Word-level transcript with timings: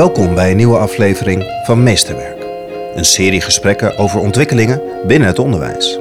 Welkom 0.00 0.34
bij 0.34 0.50
een 0.50 0.56
nieuwe 0.56 0.78
aflevering 0.78 1.60
van 1.64 1.82
Meesterwerk. 1.82 2.44
Een 2.94 3.04
serie 3.04 3.40
gesprekken 3.40 3.98
over 3.98 4.20
ontwikkelingen 4.20 4.82
binnen 5.06 5.28
het 5.28 5.38
onderwijs. 5.38 5.98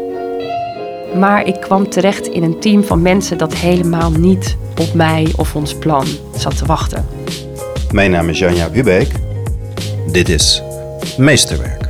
Maar 1.16 1.46
ik 1.46 1.60
kwam 1.60 1.90
terecht 1.90 2.28
in 2.28 2.44
een 2.44 2.60
team 2.60 2.84
van 2.84 3.02
mensen 3.02 3.38
dat 3.38 3.54
helemaal 3.54 4.12
niet 4.12 4.58
op 4.80 4.94
mij 4.94 5.34
of 5.38 5.56
ons 5.56 5.76
plan 5.76 6.06
zat 6.36 6.58
te 6.58 6.66
wachten. 6.66 7.06
Mijn 7.92 8.12
naam 8.12 8.30
is 8.30 8.40
Janja 8.40 8.70
Bubeek. 8.70 9.12
Dit 10.12 10.30
is 10.30 10.64
Meesterwerk. 11.18 11.90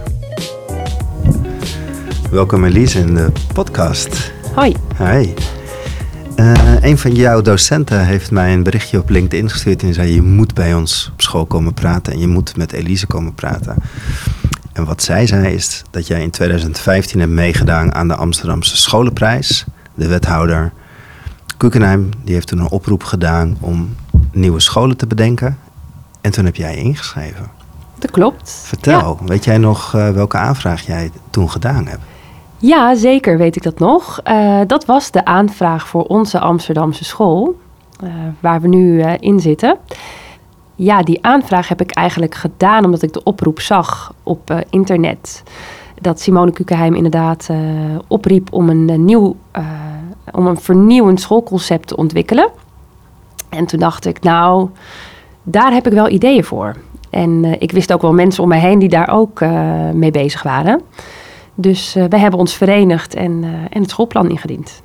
Welkom 2.31 2.65
Elise 2.65 2.99
in 2.99 3.15
de 3.15 3.31
podcast. 3.53 4.31
Hoi. 4.53 4.75
Hi. 4.97 5.33
Uh, 6.39 6.81
een 6.81 6.97
van 6.97 7.15
jouw 7.15 7.41
docenten 7.41 8.05
heeft 8.05 8.31
mij 8.31 8.53
een 8.53 8.63
berichtje 8.63 8.99
op 8.99 9.09
LinkedIn 9.09 9.49
gestuurd 9.49 9.83
en 9.83 9.93
zei: 9.93 10.13
Je 10.13 10.21
moet 10.21 10.53
bij 10.53 10.73
ons 10.73 11.09
op 11.13 11.21
school 11.21 11.45
komen 11.45 11.73
praten 11.73 12.13
en 12.13 12.19
je 12.19 12.27
moet 12.27 12.57
met 12.57 12.71
Elise 12.71 13.07
komen 13.07 13.33
praten. 13.33 13.75
En 14.73 14.85
wat 14.85 15.03
zij 15.03 15.27
zei 15.27 15.53
is 15.53 15.83
dat 15.91 16.07
jij 16.07 16.21
in 16.21 16.29
2015 16.29 17.19
hebt 17.19 17.31
meegedaan 17.31 17.93
aan 17.93 18.07
de 18.07 18.15
Amsterdamse 18.15 18.77
Scholenprijs. 18.77 19.65
De 19.93 20.07
wethouder 20.07 20.71
Kukenheim 21.57 22.09
die 22.23 22.33
heeft 22.33 22.47
toen 22.47 22.59
een 22.59 22.69
oproep 22.69 23.03
gedaan 23.03 23.57
om 23.59 23.95
nieuwe 24.31 24.59
scholen 24.59 24.97
te 24.97 25.07
bedenken. 25.07 25.57
En 26.21 26.31
toen 26.31 26.45
heb 26.45 26.55
jij 26.55 26.75
ingeschreven. 26.75 27.47
Dat 27.97 28.11
klopt. 28.11 28.61
Vertel, 28.63 29.19
weet 29.25 29.43
jij 29.43 29.57
nog 29.57 29.95
uh, 29.95 30.09
welke 30.09 30.37
aanvraag 30.37 30.85
jij 30.85 31.11
toen 31.29 31.49
gedaan 31.49 31.87
hebt? 31.87 32.01
Ja, 32.61 32.95
zeker 32.95 33.37
weet 33.37 33.55
ik 33.55 33.63
dat 33.63 33.79
nog. 33.79 34.19
Uh, 34.27 34.59
dat 34.67 34.85
was 34.85 35.11
de 35.11 35.25
aanvraag 35.25 35.87
voor 35.87 36.03
onze 36.03 36.39
Amsterdamse 36.39 37.03
school, 37.03 37.55
uh, 38.03 38.09
waar 38.39 38.61
we 38.61 38.67
nu 38.67 39.03
uh, 39.03 39.13
in 39.19 39.39
zitten. 39.39 39.77
Ja, 40.75 41.01
die 41.01 41.25
aanvraag 41.25 41.67
heb 41.67 41.81
ik 41.81 41.91
eigenlijk 41.91 42.35
gedaan 42.35 42.85
omdat 42.85 43.01
ik 43.01 43.13
de 43.13 43.23
oproep 43.23 43.59
zag 43.59 44.13
op 44.23 44.63
internet. 44.69 45.43
Dat 46.01 46.19
Simone 46.19 46.51
Kukenheim 46.51 46.95
inderdaad 46.95 47.49
opriep 48.07 48.53
om 48.53 48.69
een 48.69 49.05
nieuw, 49.05 49.35
om 50.31 50.47
een 50.47 50.59
vernieuwend 50.59 51.21
schoolconcept 51.21 51.87
te 51.87 51.95
ontwikkelen. 51.95 52.49
En 53.49 53.65
toen 53.65 53.79
dacht 53.79 54.05
ik, 54.05 54.21
nou, 54.21 54.69
daar 55.43 55.73
heb 55.73 55.87
ik 55.87 55.93
wel 55.93 56.09
ideeën 56.09 56.43
voor. 56.43 56.75
En 57.09 57.61
ik 57.61 57.71
wist 57.71 57.93
ook 57.93 58.01
wel 58.01 58.13
mensen 58.13 58.43
om 58.43 58.49
mij 58.49 58.59
heen 58.59 58.79
die 58.79 58.89
daar 58.89 59.09
ook 59.09 59.41
mee 59.93 60.11
bezig 60.11 60.43
waren. 60.43 60.81
Dus 61.61 61.95
uh, 61.95 62.03
wij 62.09 62.19
hebben 62.19 62.39
ons 62.39 62.53
verenigd 62.53 63.15
en, 63.15 63.31
uh, 63.43 63.49
en 63.49 63.81
het 63.81 63.89
schoolplan 63.89 64.29
ingediend. 64.29 64.81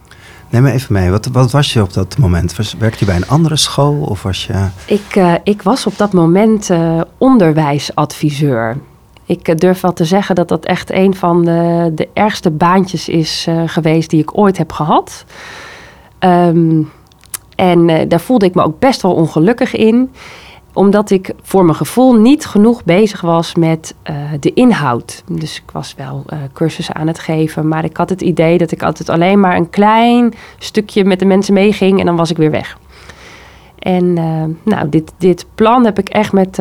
Neem 0.50 0.62
me 0.62 0.72
even 0.72 0.92
mee. 0.92 1.10
Wat, 1.10 1.26
wat 1.26 1.50
was 1.50 1.72
je 1.72 1.82
op 1.82 1.92
dat 1.92 2.18
moment? 2.18 2.56
Was, 2.56 2.74
werkte 2.78 2.98
je 2.98 3.04
bij 3.04 3.16
een 3.16 3.28
andere 3.28 3.56
school? 3.56 4.00
Of 4.00 4.22
was 4.22 4.46
je... 4.46 4.66
ik, 4.86 5.16
uh, 5.16 5.34
ik 5.44 5.62
was 5.62 5.86
op 5.86 5.98
dat 5.98 6.12
moment 6.12 6.70
onderwijsadviseur. 7.18 8.76
Ik 9.26 9.60
durf 9.60 9.80
wel 9.80 9.92
te 9.92 10.04
zeggen 10.04 10.34
dat 10.34 10.48
dat 10.48 10.64
echt 10.64 10.92
een 10.92 11.14
van 11.14 11.44
de, 11.44 11.92
de 11.94 12.08
ergste 12.12 12.50
baantjes 12.50 13.08
is 13.08 13.46
geweest 13.66 14.10
die 14.10 14.20
ik 14.20 14.38
ooit 14.38 14.58
heb 14.58 14.72
gehad. 14.72 15.24
Um, 16.20 16.90
en 17.56 18.08
daar 18.08 18.20
voelde 18.20 18.46
ik 18.46 18.54
me 18.54 18.62
ook 18.62 18.78
best 18.78 19.02
wel 19.02 19.14
ongelukkig 19.14 19.74
in 19.74 20.10
omdat 20.74 21.10
ik 21.10 21.32
voor 21.42 21.64
mijn 21.64 21.76
gevoel 21.76 22.14
niet 22.14 22.46
genoeg 22.46 22.84
bezig 22.84 23.20
was 23.20 23.54
met 23.54 23.94
uh, 24.10 24.16
de 24.40 24.52
inhoud. 24.52 25.22
Dus 25.30 25.56
ik 25.56 25.70
was 25.72 25.94
wel 25.96 26.24
uh, 26.32 26.38
cursussen 26.52 26.94
aan 26.94 27.06
het 27.06 27.18
geven, 27.18 27.68
maar 27.68 27.84
ik 27.84 27.96
had 27.96 28.10
het 28.10 28.20
idee 28.20 28.58
dat 28.58 28.70
ik 28.70 28.82
altijd 28.82 29.08
alleen 29.08 29.40
maar 29.40 29.56
een 29.56 29.70
klein 29.70 30.34
stukje 30.58 31.04
met 31.04 31.18
de 31.18 31.24
mensen 31.24 31.54
meeging 31.54 32.00
en 32.00 32.06
dan 32.06 32.16
was 32.16 32.30
ik 32.30 32.36
weer 32.36 32.50
weg. 32.50 32.78
En 33.78 34.04
uh, 34.04 34.74
nou, 34.74 34.88
dit, 34.88 35.12
dit 35.18 35.46
plan 35.54 35.84
heb 35.84 35.98
ik 35.98 36.08
echt 36.08 36.32
met, 36.32 36.58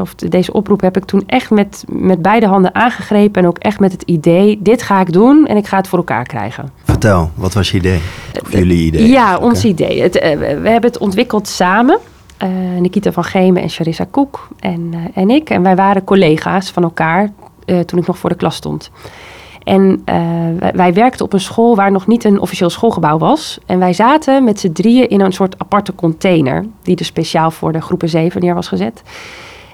of 0.00 0.14
deze 0.14 0.52
oproep 0.52 0.80
heb 0.80 0.96
ik 0.96 1.04
toen 1.04 1.22
echt 1.26 1.50
met, 1.50 1.84
met 1.88 2.22
beide 2.22 2.46
handen 2.46 2.74
aangegrepen. 2.74 3.42
En 3.42 3.48
ook 3.48 3.58
echt 3.58 3.80
met 3.80 3.92
het 3.92 4.02
idee, 4.02 4.58
dit 4.62 4.82
ga 4.82 5.00
ik 5.00 5.12
doen 5.12 5.46
en 5.46 5.56
ik 5.56 5.66
ga 5.66 5.76
het 5.76 5.88
voor 5.88 5.98
elkaar 5.98 6.24
krijgen. 6.26 6.70
Vertel, 6.84 7.30
wat 7.34 7.54
was 7.54 7.70
je 7.70 7.76
idee? 7.76 8.00
Of 8.42 8.52
jullie 8.52 8.86
idee? 8.86 9.08
Ja, 9.08 9.36
ons 9.36 9.64
idee. 9.64 10.02
Het, 10.02 10.14
we 10.38 10.68
hebben 10.68 10.90
het 10.90 10.98
ontwikkeld 10.98 11.48
samen. 11.48 11.98
Uh, 12.42 12.80
Nikita 12.80 13.12
van 13.12 13.24
Gemen 13.24 13.62
en 13.62 13.68
Charissa 13.68 14.06
Koek 14.10 14.48
en, 14.58 14.92
uh, 14.94 14.98
en 15.14 15.30
ik. 15.30 15.50
En 15.50 15.62
wij 15.62 15.76
waren 15.76 16.04
collega's 16.04 16.70
van 16.70 16.82
elkaar 16.82 17.32
uh, 17.66 17.80
toen 17.80 17.98
ik 17.98 18.06
nog 18.06 18.18
voor 18.18 18.30
de 18.30 18.36
klas 18.36 18.56
stond. 18.56 18.90
En 19.62 20.02
wij, 20.58 20.72
wij, 20.74 20.94
werkten 20.94 21.24
op 21.24 21.32
een 21.32 21.40
school 21.40 21.76
waar 21.76 21.92
nog 21.92 22.06
niet 22.06 22.24
een 22.24 22.40
officieel 22.40 22.70
schoolgebouw 22.70 23.18
was. 23.18 23.58
En 23.66 23.78
wij 23.78 23.92
zaten 23.92 24.44
met 24.44 24.60
z'n 24.60 24.72
drieën 24.72 25.08
in 25.08 25.20
een 25.20 25.32
soort 25.32 25.58
aparte 25.58 25.94
container, 25.94 26.64
die 26.82 26.96
er 26.96 27.04
speciaal 27.04 27.50
voor 27.50 27.72
de 27.72 27.80
groepen 27.80 28.08
7 28.08 28.40
neer 28.40 28.54
was 28.54 28.68
gezet. 28.68 29.02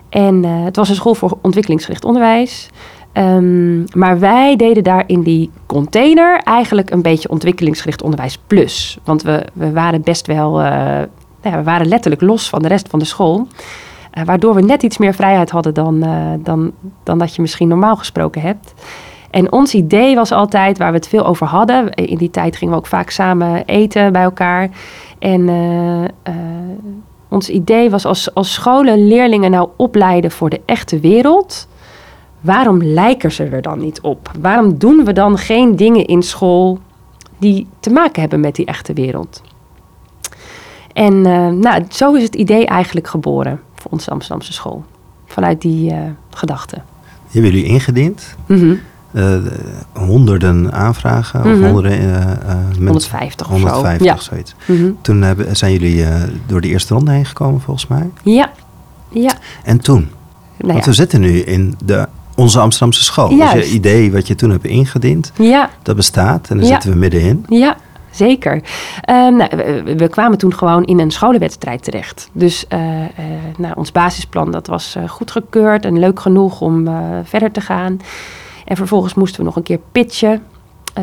En 0.09 0.45
het 0.45 0.77
was 0.77 0.89
een 0.89 0.95
school 0.95 1.15
voor 1.15 1.39
ontwikkelingsgericht 1.43 2.05
onderwijs. 2.05 2.69
Um, 3.13 3.85
maar 3.95 4.19
wij 4.19 4.57
deden 4.57 4.85
daar 4.85 5.05
in 5.07 5.23
die 5.23 5.51
container 5.67 6.41
eigenlijk 6.45 6.91
een 6.91 7.03
beetje 7.03 7.29
ontwikkelingsgericht 7.29 8.03
onderwijs 8.03 8.39
plus. 8.47 8.99
Want 9.05 9.23
we, 9.23 9.47
we 9.53 9.73
waren 9.73 10.03
best 10.03 10.27
wel 10.27 10.61
nou 11.43 11.57
we 11.57 11.63
waren 11.63 11.89
letterlijk 11.89 12.23
los 12.23 12.49
van 12.49 12.63
de 12.63 12.69
rest 12.69 12.89
van 12.89 12.99
de 12.99 13.05
school. 13.05 13.47
Uh, 14.19 14.25
waardoor 14.25 14.55
we 14.55 14.63
net 14.63 14.83
iets 14.83 14.99
meer 14.99 15.15
vrijheid 15.15 15.51
hadden 15.51 15.75
dan, 15.75 16.05
uh, 16.05 16.33
dan, 16.39 16.73
dan 17.03 17.19
dat 17.19 17.35
je 17.35 17.41
misschien 17.41 17.69
normaal 17.69 17.97
gesproken 17.97 18.41
hebt. 18.41 18.75
En 19.31 19.53
ons 19.53 19.75
idee 19.75 20.15
was 20.15 20.33
altijd, 20.33 20.79
waar 20.79 20.91
we 20.91 20.97
het 20.97 21.09
veel 21.09 21.27
over 21.27 21.47
hadden. 21.47 21.95
In 21.95 22.17
die 22.17 22.31
tijd 22.31 22.57
gingen 22.57 22.75
we 22.75 22.81
ook 22.81 22.87
vaak 22.87 23.11
samen 23.11 23.65
eten 23.65 24.13
bij 24.13 24.23
elkaar. 24.23 24.71
En 25.19 25.41
uh, 25.49 26.35
ons 27.29 27.49
idee 27.49 27.91
was 27.91 28.05
als, 28.05 28.35
als 28.35 28.53
scholen 28.53 29.09
leerlingen 29.09 29.51
nou 29.51 29.69
opleiden 29.77 30.31
voor 30.31 30.51
de 30.51 30.61
echte 30.67 31.01
wereld. 31.01 31.69
Waarom 32.41 32.83
lijken 32.83 33.33
ze 33.33 33.45
er 33.45 33.63
dan 33.63 33.79
niet 33.79 34.01
op? 34.01 34.31
Waarom 34.41 34.79
doen 34.79 35.05
we 35.05 35.13
dan 35.13 35.39
geen 35.39 35.77
dingen 35.77 36.07
in 36.07 36.23
school 36.23 36.79
die 37.39 37.67
te 37.81 37.91
maken 37.91 38.21
hebben 38.21 38.41
met 38.41 38.55
die 38.55 38.67
echte 38.67 38.93
wereld? 38.93 39.43
En 40.93 41.15
uh, 41.15 41.49
nou, 41.49 41.85
zo 41.89 42.15
is 42.15 42.23
het 42.23 42.35
idee 42.35 42.67
eigenlijk 42.67 43.09
geboren 43.09 43.61
voor 43.75 43.91
onze 43.91 44.11
Amsterdamse 44.11 44.53
school. 44.53 44.85
Vanuit 45.27 45.61
die 45.61 45.93
uh, 45.93 45.99
gedachte. 46.31 46.83
Hebben 47.31 47.51
jullie 47.51 47.67
ingediend? 47.67 48.35
Mm 48.47 48.59
-hmm. 48.59 48.81
uh, 49.13 49.37
honderden 49.93 50.73
aanvragen? 50.73 51.41
Mm 51.41 51.53
-hmm. 51.53 51.65
Of 51.65 51.71
honderden, 51.71 52.39
150 52.77 53.47
of 53.47 53.53
150 53.53 54.07
zo. 54.07 54.15
of 54.15 54.23
zoiets. 54.23 54.55
Mm 54.67 54.77
-hmm. 54.77 54.99
Toen 55.01 55.23
hebben, 55.23 55.57
zijn 55.57 55.73
jullie 55.73 56.05
door 56.47 56.61
de 56.61 56.69
eerste 56.69 56.95
ronde 56.95 57.11
heen 57.11 57.27
gekomen 57.27 57.61
volgens 57.61 57.87
mij? 57.87 58.11
Ja. 58.23 58.51
ja. 59.09 59.33
En 59.65 59.81
toen? 59.81 60.09
Nou 60.57 60.73
Want 60.73 60.85
ja. 60.85 60.91
we 60.91 60.97
zitten 60.97 61.21
nu 61.21 61.39
in 61.39 61.75
de 61.85 62.09
onze 62.41 62.61
Amsterdamse 62.61 63.05
school. 63.05 63.35
Juist. 63.35 63.55
Dus 63.55 63.69
je 63.69 63.75
idee 63.75 64.13
wat 64.13 64.27
je 64.27 64.35
toen 64.35 64.51
hebt 64.51 64.65
ingediend, 64.65 65.33
ja. 65.39 65.71
dat 65.83 65.97
bestaat 65.97 66.49
en 66.49 66.57
daar 66.57 66.67
ja. 66.67 66.73
zitten 66.73 66.91
we 66.91 66.97
middenin. 66.97 67.47
Ja, 67.49 67.77
Zeker. 68.11 68.55
Um, 69.11 69.37
nou, 69.37 69.51
we, 69.97 70.09
kwamen 70.09 70.39
toen 70.39 70.55
gewoon 70.55 70.85
in 70.85 70.99
een 70.99 71.11
scholenwedstrijd 71.11 71.83
terecht. 71.85 72.31
Dus 72.33 72.65
uh, 72.69 72.81
nou, 73.57 73.75
ons 73.77 73.93
basisplan 73.93 74.51
dat 74.51 74.67
was 74.67 74.97
uh, 74.97 75.09
goedgekeurd 75.09 75.85
en 75.85 75.99
leuk 75.99 76.21
genoeg 76.21 76.61
om 76.61 76.89
verder 77.25 77.51
te 77.51 77.61
gaan. 77.61 78.01
En 78.65 78.77
vervolgens 78.77 79.15
moesten 79.15 79.41
we 79.41 79.47
nog 79.47 79.57
een 79.57 79.63
keer 79.63 79.81
pitchen 79.93 80.43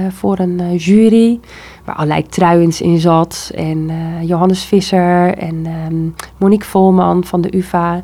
voor 0.10 0.40
een 0.40 0.76
jury. 0.76 1.40
Waar 1.86 1.96
allerlei 1.96 2.26
truiens 2.26 2.82
in 2.82 3.00
zat. 3.00 3.52
En 3.56 3.90
Johannes 4.22 4.64
Visser 4.64 5.38
en 5.38 5.66
um, 5.66 6.16
Monique 6.38 6.68
Volman 6.68 7.24
van 7.24 7.42
de 7.42 7.58
UvA. 7.58 8.04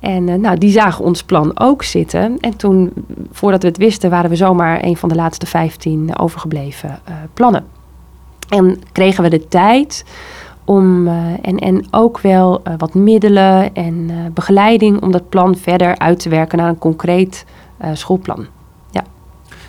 En 0.00 0.40
nou, 0.40 0.58
die 0.58 0.70
zagen 0.70 1.04
ons 1.04 1.22
plan 1.22 1.60
ook 1.60 1.82
zitten. 1.82 2.38
En 2.40 2.56
toen, 2.56 2.92
voordat 3.32 3.62
we 3.62 3.68
het 3.68 3.76
wisten, 3.76 4.10
waren 4.10 4.30
we 4.30 4.36
zomaar 4.36 4.84
een 4.84 4.96
van 4.96 5.08
de 5.08 5.14
laatste 5.14 5.46
15 5.46 6.18
overgebleven 6.18 6.98
plannen. 7.34 7.79
En 8.50 8.82
kregen 8.92 9.22
we 9.22 9.30
de 9.30 9.48
tijd 9.48 10.04
om, 10.64 11.06
uh, 11.06 11.12
en, 11.42 11.56
en 11.56 11.86
ook 11.90 12.20
wel 12.20 12.60
uh, 12.66 12.74
wat 12.78 12.94
middelen 12.94 13.74
en 13.74 13.94
uh, 13.94 14.16
begeleiding 14.34 15.02
om 15.02 15.12
dat 15.12 15.28
plan 15.28 15.56
verder 15.56 15.98
uit 15.98 16.18
te 16.18 16.28
werken 16.28 16.58
naar 16.58 16.68
een 16.68 16.78
concreet 16.78 17.44
schoolplan. 17.92 18.46
Ja. 18.90 19.02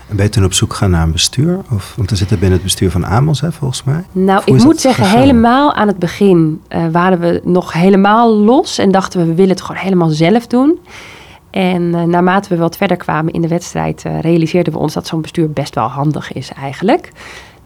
En 0.08 0.16
ben 0.16 0.26
je 0.26 0.32
toen 0.32 0.44
op 0.44 0.54
zoek 0.54 0.72
gegaan 0.72 0.90
naar 0.90 1.04
een 1.04 1.12
bestuur? 1.12 1.60
Of, 1.72 1.94
want 1.96 2.10
we 2.10 2.16
zitten 2.16 2.40
binnen 2.40 2.58
het 2.58 2.64
bestuur 2.68 2.92
van 2.92 3.06
Amos, 3.06 3.42
hè, 3.42 3.52
volgens 3.52 3.84
mij. 3.84 4.04
Nou, 4.12 4.42
ik 4.46 4.64
moet 4.64 4.80
zeggen, 4.80 5.04
gegaan? 5.04 5.20
helemaal 5.20 5.74
aan 5.74 5.88
het 5.88 5.98
begin 5.98 6.62
waren 6.92 7.20
we 7.20 7.42
nog 7.44 7.74
helemaal 7.74 8.36
los 8.36 8.78
en 8.78 8.92
dachten 8.92 9.20
we, 9.20 9.26
we 9.26 9.34
willen 9.34 9.52
het 9.52 9.62
gewoon 9.62 9.82
helemaal 9.82 10.10
zelf 10.10 10.48
doen. 10.48 10.80
En 11.50 12.10
naarmate 12.10 12.50
we 12.50 12.58
wat 12.58 12.78
verder 12.78 12.98
kwamen 12.98 13.34
in 13.34 13.42
de 13.42 13.48
wedstrijd, 13.48 14.04
realiseerden 14.22 14.74
we 14.74 14.80
ons 14.80 14.94
dat 14.94 15.08
zo'n 15.08 15.22
bestuur 15.22 15.52
best 15.52 15.76
wel 15.76 15.88
handig 15.88 16.34
is 16.34 16.52
eigenlijk. 16.52 17.12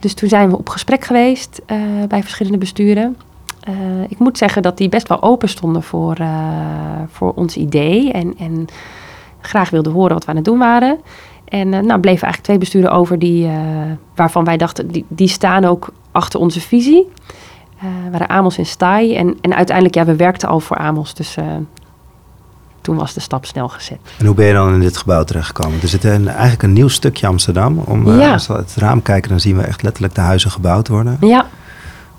Dus 0.06 0.13
toen 0.13 0.30
zijn 0.30 0.50
we 0.50 0.57
op 0.57 0.69
gesprek 0.69 1.04
geweest 1.04 1.62
uh, 1.68 1.78
bij 2.07 2.22
verschillende 2.22 2.57
besturen. 2.57 3.18
Uh, 3.69 3.75
ik 4.07 4.19
moet 4.19 4.38
zeggen 4.38 4.62
dat 4.62 4.78
die 4.78 4.90
best 4.90 5.07
wel 5.07 5.22
open 5.22 5.50
stonden 5.50 5.84
voor, 5.84 6.19
uh, 6.19 6.28
voor 7.07 7.34
ons 7.36 7.56
idee. 7.57 8.12
En, 8.12 8.34
en 8.38 8.68
graag 9.40 9.69
wilden 9.69 9.92
horen 9.92 10.13
wat 10.13 10.24
we 10.24 10.30
aan 10.30 10.36
het 10.36 10.46
doen 10.46 10.57
waren. 10.57 11.00
En 11.46 11.69
nou 11.69 12.00
bleven 12.00 12.07
eigenlijk 12.07 12.44
twee 12.44 12.57
besturen 12.57 12.92
over 12.92 13.19
die, 13.19 13.50
waarvan 14.16 14.44
wij 14.44 14.57
dachten, 14.57 14.88
die, 14.88 15.06
die 15.07 15.28
staan 15.28 15.66
ook 15.66 15.90
achter 16.12 16.40
onze 16.40 16.62
visie. 16.62 17.07
waren 18.12 18.30
Amos 18.30 18.57
en 18.57 18.66
Staaij. 18.66 19.16
En, 19.18 19.38
en 19.42 19.56
uiteindelijk, 19.56 19.96
ja, 19.96 20.06
we 20.06 20.16
werkten 20.16 20.50
al 20.50 20.60
voor 20.60 20.78
Amos. 20.78 21.13
Dus 21.13 21.38
toen 22.86 22.96
was 22.96 23.14
de 23.14 23.20
stap 23.20 23.46
snel 23.46 23.68
gezet. 23.68 23.98
En 24.18 24.26
hoe 24.26 24.36
ben 24.36 24.46
je 24.46 24.54
dan 24.54 24.74
in 24.74 24.80
dit 24.80 24.98
gebouw 24.98 25.24
terechtgekomen? 25.24 25.82
Er 25.82 25.88
zit 25.88 26.04
een, 26.04 26.28
eigenlijk 26.28 26.64
een 26.64 26.74
nieuw 26.74 26.88
stukje 26.88 27.28
Amsterdam. 27.28 27.78
Om, 27.78 28.08
uh, 28.08 28.20
Ja. 28.20 28.34
Als 28.34 28.48
we 28.48 28.54
uit 28.56 28.74
het 28.74 28.84
raam 28.84 29.02
kijken, 29.02 29.30
dan 29.30 29.40
zien 29.40 29.58
we 29.58 29.64
echt 29.64 29.84
letterlijk 29.84 30.16
de 30.16 30.22
huizen 30.22 30.52
gebouwd 30.52 30.88
worden. 30.88 31.18
Ja, 31.22 31.46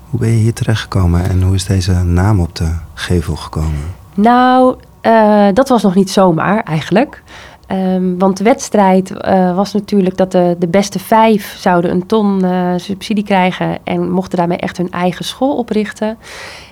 Hoe 0.09 0.19
ben 0.19 0.29
je 0.29 0.35
hier 0.35 0.53
terechtgekomen 0.53 1.29
en 1.29 1.41
hoe 1.41 1.55
is 1.55 1.65
deze 1.65 1.93
naam 1.93 2.39
op 2.39 2.55
de 2.55 2.71
gevel 2.93 3.35
gekomen? 3.35 3.95
nou, 4.13 4.75
eh, 5.01 5.47
dat 5.53 5.69
was 5.69 5.83
nog 5.83 5.95
niet 5.95 6.11
zomaar 6.11 6.63
eigenlijk. 6.63 7.23
Ehm, 7.67 8.17
want 8.17 8.37
de 8.37 8.43
wedstrijd 8.43 9.11
eh, 9.11 9.55
was 9.55 9.73
natuurlijk 9.73 10.17
dat 10.17 10.31
de, 10.31 10.55
de 10.59 10.67
beste 10.67 10.99
vijf 10.99 11.55
zouden 11.59 11.91
een 11.91 12.05
ton 12.05 12.43
eh, 12.43 12.73
subsidie 12.75 13.23
krijgen 13.23 13.77
en 13.83 14.11
mochten 14.11 14.37
daarmee 14.37 14.57
echt 14.57 14.77
hun 14.77 14.91
eigen 14.91 15.25
school 15.25 15.57
oprichten. 15.57 16.17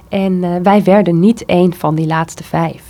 En 0.10 0.44
eh, 0.44 0.50
wij 0.64 0.84
werden 0.84 1.20
niet 1.20 1.46
één 1.46 1.74
van 1.74 1.96
die 1.96 2.08
laatste 2.08 2.44
vijf. 2.44 2.84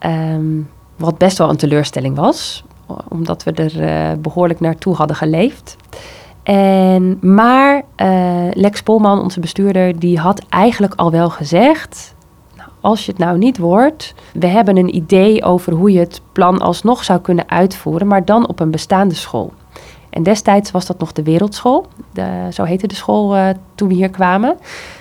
Ehm, 0.00 0.60
wat 0.96 1.18
best 1.18 1.38
wel 1.38 1.48
een 1.50 1.56
teleurstelling 1.56 2.16
was, 2.16 2.64
omdat 3.08 3.42
we 3.42 3.52
er 3.52 3.82
eh, 3.82 4.18
behoorlijk 4.18 4.60
naartoe 4.60 4.94
hadden 4.94 5.16
geleefd. 5.16 5.76
En, 6.42 7.18
maar 7.20 7.82
eh, 7.96 8.48
Lex 8.50 8.82
Polman, 8.82 9.22
onze 9.22 9.40
bestuurder, 9.40 9.98
die 9.98 10.18
had 10.18 10.42
eigenlijk 10.48 10.94
al 10.94 11.10
wel 11.10 11.30
gezegd... 11.30 12.14
Nou, 12.56 12.70
als 12.80 13.04
je 13.04 13.10
het 13.10 13.20
nou 13.20 13.38
niet 13.38 13.58
wordt, 13.58 14.14
we 14.32 14.46
hebben 14.46 14.76
een 14.76 14.94
idee 14.94 15.44
over 15.44 15.72
hoe 15.72 15.92
je 15.92 15.98
het 15.98 16.20
plan 16.32 16.58
alsnog 16.58 17.04
zou 17.04 17.20
kunnen 17.20 17.48
uitvoeren... 17.48 18.06
maar 18.06 18.24
dan 18.24 18.48
op 18.48 18.60
een 18.60 18.70
bestaande 18.70 19.14
school. 19.14 19.52
En 20.10 20.22
destijds 20.22 20.70
was 20.70 20.86
dat 20.86 20.98
nog 20.98 21.12
de 21.12 21.22
Wereldschool. 21.22 21.86
De, 22.12 22.46
zo 22.52 22.64
heette 22.64 22.86
de 22.86 22.94
school 22.94 23.36
eh, 23.36 23.48
toen 23.74 23.88
we 23.88 23.94
hier 23.94 24.10
kwamen. 24.10 24.56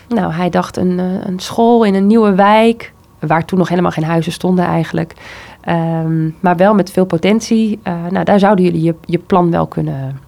Nou, 0.07 0.33
hij 0.33 0.49
dacht 0.49 0.77
een, 0.77 0.97
een 1.27 1.39
school 1.39 1.83
in 1.83 1.95
een 1.95 2.07
nieuwe 2.07 2.35
wijk... 2.35 2.93
waar 3.19 3.45
toen 3.45 3.57
nog 3.59 3.69
helemaal 3.69 3.91
geen 3.91 4.03
huizen 4.03 4.31
stonden 4.31 4.65
eigenlijk... 4.65 5.13
Ehm, 5.61 6.29
maar 6.39 6.55
wel 6.55 6.73
met 6.73 6.91
veel 6.91 7.05
potentie. 7.05 7.79
Eh, 7.83 7.93
nou, 8.09 8.25
daar 8.25 8.39
zouden 8.39 8.65
jullie 8.65 8.81
je, 8.81 8.95
je 9.05 9.17
plan 9.17 9.51
wel 9.51 9.67
kunnen, 9.67 10.19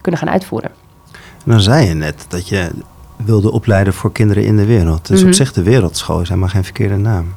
kunnen 0.00 0.20
gaan 0.20 0.30
uitvoeren. 0.30 0.70
En 1.12 1.50
dan 1.50 1.60
zei 1.60 1.86
je 1.86 1.94
net 1.94 2.26
dat 2.28 2.48
je 2.48 2.70
wilde 3.16 3.52
opleiden 3.52 3.92
voor 3.92 4.12
kinderen 4.12 4.44
in 4.44 4.56
de 4.56 4.64
wereld. 4.66 5.06
Dus 5.08 5.18
Mhm. 5.18 5.28
op 5.28 5.34
zich 5.34 5.52
de 5.52 5.62
wereldschool 5.62 6.20
is 6.20 6.28
helemaal 6.28 6.48
geen 6.48 6.64
verkeerde 6.64 6.96
naam. 6.96 7.34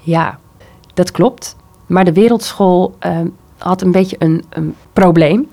Ja, 0.00 0.38
dat 0.94 1.10
klopt. 1.10 1.56
Maar 1.86 2.04
de 2.04 2.12
wereldschool 2.12 2.94
ehm, 2.98 3.26
had 3.58 3.82
een 3.82 3.92
beetje 3.92 4.16
een, 4.18 4.44
een 4.50 4.74
probleem. 4.92 5.48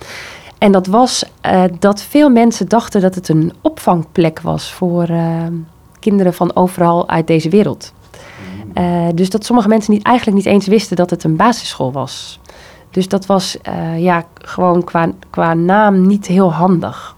En 0.58 0.72
dat 0.72 0.88
was 0.88 1.24
eh, 1.42 1.64
dat 1.80 2.02
veel 2.02 2.30
mensen 2.30 2.68
dachten 2.68 3.02
dat 3.02 3.16
het 3.16 3.30
een 3.30 3.54
opvangplek 3.62 4.42
was 4.42 4.74
voor 4.74 5.04
ehm, 5.04 5.54
kinderen 6.00 6.34
van 6.34 6.56
overal 6.56 7.10
uit 7.10 7.28
deze 7.28 7.50
wereld. 7.50 7.94
Eh, 8.74 9.08
dus 9.16 9.30
dat 9.30 9.46
sommige 9.46 9.68
mensen 9.68 9.94
niet, 9.94 10.04
eigenlijk 10.04 10.38
niet 10.38 10.46
eens 10.46 10.68
wisten 10.68 10.96
dat 10.96 11.10
het 11.10 11.24
een 11.24 11.36
basisschool 11.36 11.92
was. 11.92 12.40
Dus 12.92 13.08
dat 13.08 13.26
was 13.26 13.58
eh, 13.62 14.00
ja, 14.00 14.26
gewoon 14.34 14.84
qua, 14.84 15.10
qua 15.30 15.54
naam 15.54 16.08
niet 16.08 16.28
heel 16.28 16.54
handig. 16.54 17.16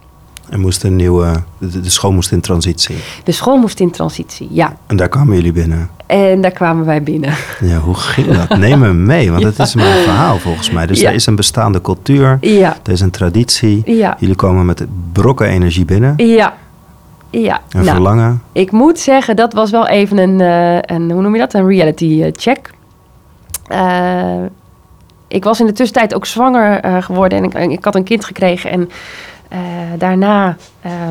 Er 0.50 0.60
moest 0.60 0.84
een 0.84 0.96
nieuwe, 0.96 1.44
de, 1.58 1.80
de 1.82 1.90
school 1.90 2.12
moest 2.12 2.32
in 2.32 2.42
transitie. 2.42 2.96
De 3.24 3.32
school 3.32 3.58
moest 3.58 3.80
in 3.80 3.92
transitie, 3.92 4.48
ja. 4.52 4.76
En 4.88 4.96
daar 4.96 5.10
kwamen 5.10 5.36
jullie 5.36 5.52
binnen. 5.52 5.90
En 6.06 6.42
daar 6.42 6.52
kwamen 6.52 6.86
wij 6.86 7.04
binnen. 7.04 7.34
Ja, 7.62 7.78
hoe 7.78 7.96
ging 7.96 8.28
dat? 8.38 8.58
Neem 8.58 8.80
me 8.80 8.94
mee, 8.94 9.32
want 9.32 9.44
het 9.44 9.60
is 9.60 9.74
een 9.74 9.82
verhaal 9.82 10.38
volgens 10.40 10.72
mij. 10.72 10.86
Dus 10.86 11.00
Ja. 11.00 11.10
er 11.10 11.16
is 11.16 11.26
een 11.26 11.36
bestaande 11.36 11.82
cultuur, 11.82 12.38
Ja, 12.42 12.78
er 12.84 12.92
is 12.92 13.00
een 13.02 13.12
traditie. 13.12 13.82
Jullie 14.20 14.36
komen 14.36 14.66
met 14.66 14.86
brokken 15.12 15.48
energie 15.48 15.86
binnen. 15.86 16.14
ja. 16.18 16.54
Ja, 17.42 17.62
En 17.70 17.84
nou, 17.84 17.96
verlangen. 17.96 18.42
ik 18.52 18.72
moet 18.72 19.00
zeggen, 19.00 19.36
dat 19.36 19.54
was 19.54 19.72
wel 19.72 19.88
even 19.88 20.18
een, 20.18 20.42
eh, 20.42 20.96
een 20.96 21.12
hoe 21.12 21.22
noem 21.22 21.34
je 21.34 21.40
dat, 21.40 21.54
een 21.54 21.68
reality 21.68 22.22
eh, 22.24 22.32
check. 22.36 22.74
Eh, 23.68 24.44
ik 25.28 25.44
was 25.44 25.60
in 25.60 25.66
de 25.66 25.72
tussentijd 25.72 26.16
ook 26.16 26.26
zwanger 26.26 27.04
geworden 27.04 27.38
en 27.38 27.44
ik, 27.44 27.72
ik 27.72 27.86
had 27.86 27.96
een 27.96 28.04
kind 28.04 28.26
gekregen. 28.26 28.72
En 28.72 28.90
daarna 29.98 30.58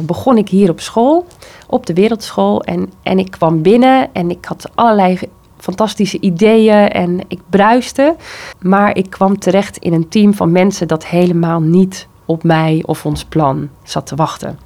begon 0.02 0.36
ik 0.36 0.48
hier 0.48 0.70
op 0.70 0.80
school, 0.80 1.26
op 1.66 1.86
de 1.86 1.94
wereldschool. 1.94 2.62
En, 2.62 2.92
en 3.02 3.18
ik 3.18 3.30
kwam 3.30 3.62
binnen 3.62 4.08
en 4.12 4.30
ik 4.30 4.44
had 4.44 4.70
allerlei 4.74 5.18
fantastische 5.58 6.20
ideeën 6.20 6.88
en 6.88 7.20
ik 7.28 7.40
bruiste. 7.50 8.16
Maar 8.60 8.96
ik 8.96 9.10
kwam 9.10 9.38
terecht 9.38 9.76
in 9.76 9.92
een 9.92 10.08
team 10.08 10.34
van 10.34 10.52
mensen 10.52 10.88
dat 10.88 11.06
helemaal 11.06 11.60
niet 11.60 12.06
op 12.24 12.42
mij 12.42 12.82
of 12.86 13.06
ons 13.06 13.24
plan 13.24 13.68
zat 13.82 14.06
te 14.06 14.14
wachten. 14.14 14.58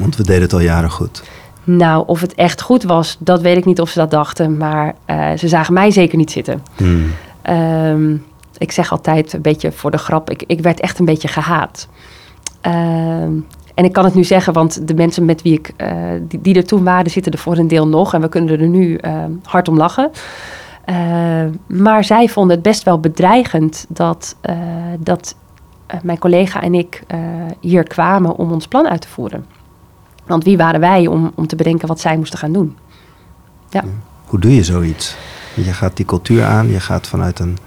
Want 0.00 0.16
we 0.16 0.22
deden 0.22 0.42
het 0.42 0.52
al 0.52 0.60
jaren 0.60 0.90
goed. 0.90 1.22
Nou, 1.64 2.04
of 2.06 2.20
het 2.20 2.34
echt 2.34 2.62
goed 2.62 2.82
was, 2.82 3.16
dat 3.18 3.40
weet 3.40 3.56
ik 3.56 3.64
niet 3.64 3.80
of 3.80 3.88
ze 3.88 3.98
dat 3.98 4.10
dachten. 4.10 4.56
Maar 4.56 4.94
eh, 5.04 5.32
ze 5.36 5.48
zagen 5.48 5.74
mij 5.74 5.90
zeker 5.90 6.18
niet 6.18 6.30
zitten. 6.30 6.62
Hmm. 6.76 7.12
Ehm, 7.42 8.16
ik 8.58 8.72
zeg 8.72 8.90
altijd 8.90 9.32
een 9.32 9.42
beetje 9.42 9.72
voor 9.72 9.90
de 9.90 9.98
grap, 9.98 10.30
ik, 10.30 10.42
ik 10.46 10.60
werd 10.60 10.80
echt 10.80 10.98
een 10.98 11.04
beetje 11.04 11.28
gehaat. 11.28 11.88
Ehm, 12.60 13.32
en 13.74 13.84
ik 13.84 13.92
kan 13.92 14.04
het 14.04 14.14
nu 14.14 14.24
zeggen, 14.24 14.52
want 14.52 14.88
de 14.88 14.94
mensen 14.94 15.24
met 15.24 15.42
wie 15.42 15.52
ik, 15.52 15.72
eh, 15.76 15.92
die, 16.20 16.40
die 16.40 16.54
er 16.54 16.66
toen 16.66 16.84
waren, 16.84 17.10
zitten 17.10 17.32
er 17.32 17.38
voor 17.38 17.56
een 17.56 17.68
deel 17.68 17.88
nog. 17.88 18.14
En 18.14 18.20
we 18.20 18.28
kunnen 18.28 18.60
er 18.60 18.68
nu 18.68 18.96
ehm, 18.96 19.30
hard 19.42 19.68
om 19.68 19.76
lachen. 19.76 20.10
Maar 21.66 22.04
zij 22.04 22.28
vonden 22.28 22.54
het 22.54 22.64
best 22.64 22.82
wel 22.82 23.00
bedreigend 23.00 23.86
dat, 23.88 24.36
eh, 24.40 24.56
dat 24.98 25.34
mijn 26.02 26.18
collega 26.18 26.62
en 26.62 26.74
ik 26.74 27.02
hier 27.60 27.82
kwamen 27.82 28.36
om 28.36 28.52
ons 28.52 28.68
plan 28.68 28.88
uit 28.88 29.00
te 29.00 29.08
voeren. 29.08 29.44
Want 30.30 30.44
wie 30.44 30.56
waren 30.56 30.80
wij 30.80 31.06
om, 31.06 31.32
om 31.34 31.46
te 31.46 31.56
bedenken 31.56 31.88
wat 31.88 32.00
zij 32.00 32.16
moesten 32.16 32.38
gaan 32.38 32.52
doen? 32.52 32.76
Hoe 34.24 34.38
doe 34.38 34.54
je 34.54 34.64
zoiets? 34.64 35.16
Je 35.54 35.62
gaat 35.72 35.96
die 35.96 36.06
cultuur 36.06 36.44
aan, 36.44 36.68
je 36.68 36.80
gaat 36.80 37.06
vanuit 37.06 37.38
een, 37.38 37.58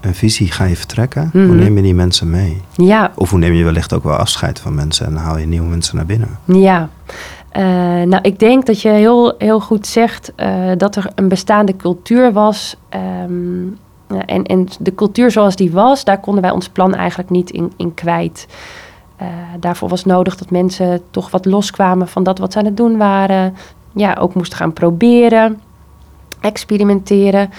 een 0.00 0.14
visie 0.14 0.50
ga 0.52 0.64
je 0.64 0.76
vertrekken. 0.76 1.28
Hoe 1.32 1.40
Mhm. 1.42 1.56
neem 1.56 1.76
je 1.76 1.82
die 1.82 1.94
mensen 1.94 2.30
mee? 2.30 2.60
Ja, 2.76 3.10
Of 3.14 3.30
hoe 3.30 3.38
neem 3.38 3.52
je 3.52 3.64
wellicht 3.64 3.92
ook 3.92 4.04
wel 4.04 4.16
afscheid 4.16 4.60
van 4.60 4.74
mensen 4.74 5.06
en 5.06 5.16
haal 5.16 5.38
je 5.38 5.46
nieuwe 5.46 5.66
mensen 5.68 5.96
naar 5.96 6.06
binnen? 6.06 6.38
Ja, 6.44 6.88
Eh, 7.52 7.62
nou 8.02 8.18
ik 8.22 8.38
denk 8.38 8.66
dat 8.66 8.82
je 8.82 8.88
heel, 8.88 9.34
heel 9.38 9.60
goed 9.60 9.86
zegt 9.86 10.32
eh, 10.36 10.70
dat 10.76 10.96
er 10.96 11.06
een 11.14 11.28
bestaande 11.28 11.76
cultuur 11.76 12.32
was. 12.32 12.76
Ehm, 12.88 13.64
ja, 14.08 14.24
en, 14.26 14.44
en 14.44 14.68
de 14.80 14.94
cultuur 14.94 15.30
zoals 15.30 15.56
die 15.56 15.70
was, 15.72 16.04
daar 16.04 16.20
konden 16.20 16.42
wij 16.42 16.50
ons 16.52 16.68
plan 16.68 16.94
eigenlijk 16.94 17.30
niet 17.30 17.50
in, 17.50 17.72
in 17.76 17.94
kwijt. 17.94 18.46
Eh, 19.20 19.26
daarvoor 19.58 19.88
was 19.88 20.04
nodig 20.04 20.36
dat 20.36 20.50
mensen 20.50 21.02
toch 21.10 21.30
wat 21.30 21.44
loskwamen 21.44 22.08
van 22.08 22.22
dat 22.22 22.38
wat 22.38 22.52
ze 22.52 22.58
aan 22.58 22.64
het 22.64 22.76
doen 22.76 22.96
waren. 22.96 23.56
Ja, 23.94 24.16
ook 24.20 24.34
moesten 24.34 24.58
gaan 24.58 24.72
proberen, 24.72 25.60
experimenteren. 26.40 27.50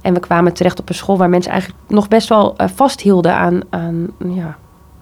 En 0.00 0.14
we 0.14 0.20
kwamen 0.20 0.52
terecht 0.52 0.80
op 0.80 0.88
een 0.88 0.94
school 0.94 1.16
waar 1.16 1.28
mensen 1.28 1.52
eigenlijk 1.52 1.82
nog 1.88 2.08
best 2.08 2.28
wel 2.28 2.56
eh, 2.56 2.68
vasthielden 2.74 3.34
aan, 3.34 3.60
aan 3.70 4.08
ja, 4.18 4.56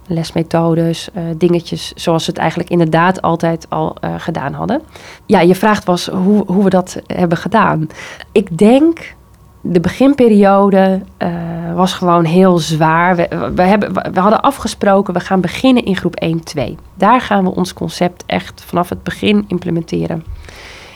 lesmethodes, 0.07 1.11
eh, 1.13 1.23
dingetjes 1.37 1.93
zoals 1.95 2.25
ze 2.25 2.31
het 2.31 2.39
eigenlijk 2.39 2.71
inderdaad 2.71 3.23
altijd 3.23 3.67
al 3.71 3.97
gedaan 4.17 4.53
hadden. 4.53 4.83
Ja, 5.27 5.41
je 5.41 5.55
vraagt 5.55 5.85
was 5.85 6.07
hoe, 6.07 6.45
hoe 6.47 6.65
we 6.65 6.71
dat 6.71 7.03
hebben 7.07 7.39
gedaan. 7.39 7.89
Ik 8.33 8.59
denk 8.59 9.15
de 9.69 9.81
beginperiode 9.81 11.01
eh, 11.17 11.31
was 11.75 11.93
gewoon 11.93 12.25
heel 12.25 12.59
zwaar. 12.59 13.17
We, 13.55 13.63
hebben, 13.63 13.93
we 14.13 14.21
hadden 14.21 14.41
afgesproken, 14.41 15.15
we 15.15 15.21
gaan 15.21 15.41
beginnen 15.41 15.85
in 15.85 15.97
groep 15.97 16.25
1-2. 16.59 16.63
Daar 16.95 17.21
gaan 17.21 17.45
we 17.45 17.55
ons 17.55 17.73
concept 17.73 18.23
echt 18.27 18.63
vanaf 18.67 18.89
het 18.89 19.03
begin 19.03 19.45
implementeren. 19.49 20.25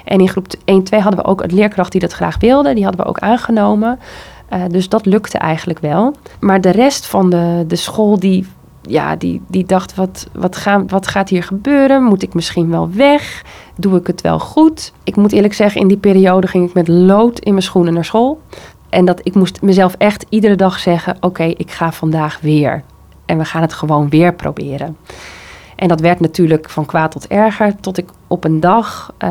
En 0.04 0.20
in 0.20 0.28
groep 0.28 0.46
1-2 0.54 0.54
hadden 0.90 1.16
we 1.16 1.24
ook 1.24 1.42
een 1.42 1.54
leerkracht 1.54 1.92
die 1.92 2.00
dat 2.00 2.12
graag 2.12 2.38
wilde. 2.38 2.74
Die 2.74 2.84
hadden 2.84 3.02
we 3.02 3.08
ook 3.08 3.18
aangenomen. 3.18 3.98
Eh, 4.48 4.62
dus 4.68 4.88
dat 4.88 5.06
lukte 5.06 5.38
eigenlijk 5.38 5.78
wel. 5.78 6.14
Maar 6.40 6.60
de 6.60 6.70
rest 6.70 7.06
van 7.06 7.30
de, 7.30 7.64
de 7.66 7.76
school 7.76 8.18
die, 8.18 8.46
ja, 8.82 9.16
die, 9.16 9.42
die 9.48 9.64
dacht, 9.64 9.94
wat, 9.94 10.28
wat, 10.32 10.56
gaan, 10.56 10.88
wat 10.88 11.06
gaat 11.06 11.28
hier 11.28 11.42
gebeuren? 11.42 12.02
Moet 12.02 12.22
ik 12.22 12.34
misschien 12.34 12.70
wel 12.70 12.90
weg? 12.92 13.44
Doe 13.76 13.98
ik 13.98 14.06
het 14.06 14.20
wel 14.20 14.38
goed? 14.38 14.92
Ik 15.04 15.16
moet 15.16 15.32
eerlijk 15.32 15.54
zeggen, 15.54 15.80
in 15.80 15.88
die 15.88 15.96
periode 15.96 16.46
ging 16.46 16.68
ik 16.68 16.74
met 16.74 16.88
lood 16.88 17.38
in 17.38 17.52
mijn 17.52 17.64
schoenen 17.64 17.94
naar 17.94 18.04
school. 18.04 18.40
En 18.88 19.04
dat 19.04 19.20
ik 19.22 19.34
moest 19.34 19.62
mezelf 19.62 19.94
echt 19.94 20.26
iedere 20.28 20.56
dag 20.56 20.78
zeggen, 20.78 21.16
oké, 21.20 21.44
ik 21.44 21.70
ga 21.70 21.92
vandaag 21.92 22.40
weer. 22.40 22.82
En 23.26 23.38
we 23.38 23.44
gaan 23.44 23.62
het 23.62 23.72
gewoon 23.72 24.08
weer 24.08 24.34
proberen. 24.34 24.96
En 25.76 25.88
dat 25.88 26.00
werd 26.00 26.20
natuurlijk 26.20 26.70
van 26.70 26.86
kwaad 26.86 27.10
tot 27.10 27.26
erger. 27.26 27.76
Tot 27.80 27.98
ik 27.98 28.08
op 28.26 28.44
een 28.44 28.60
dag 28.60 29.12
uh, 29.24 29.30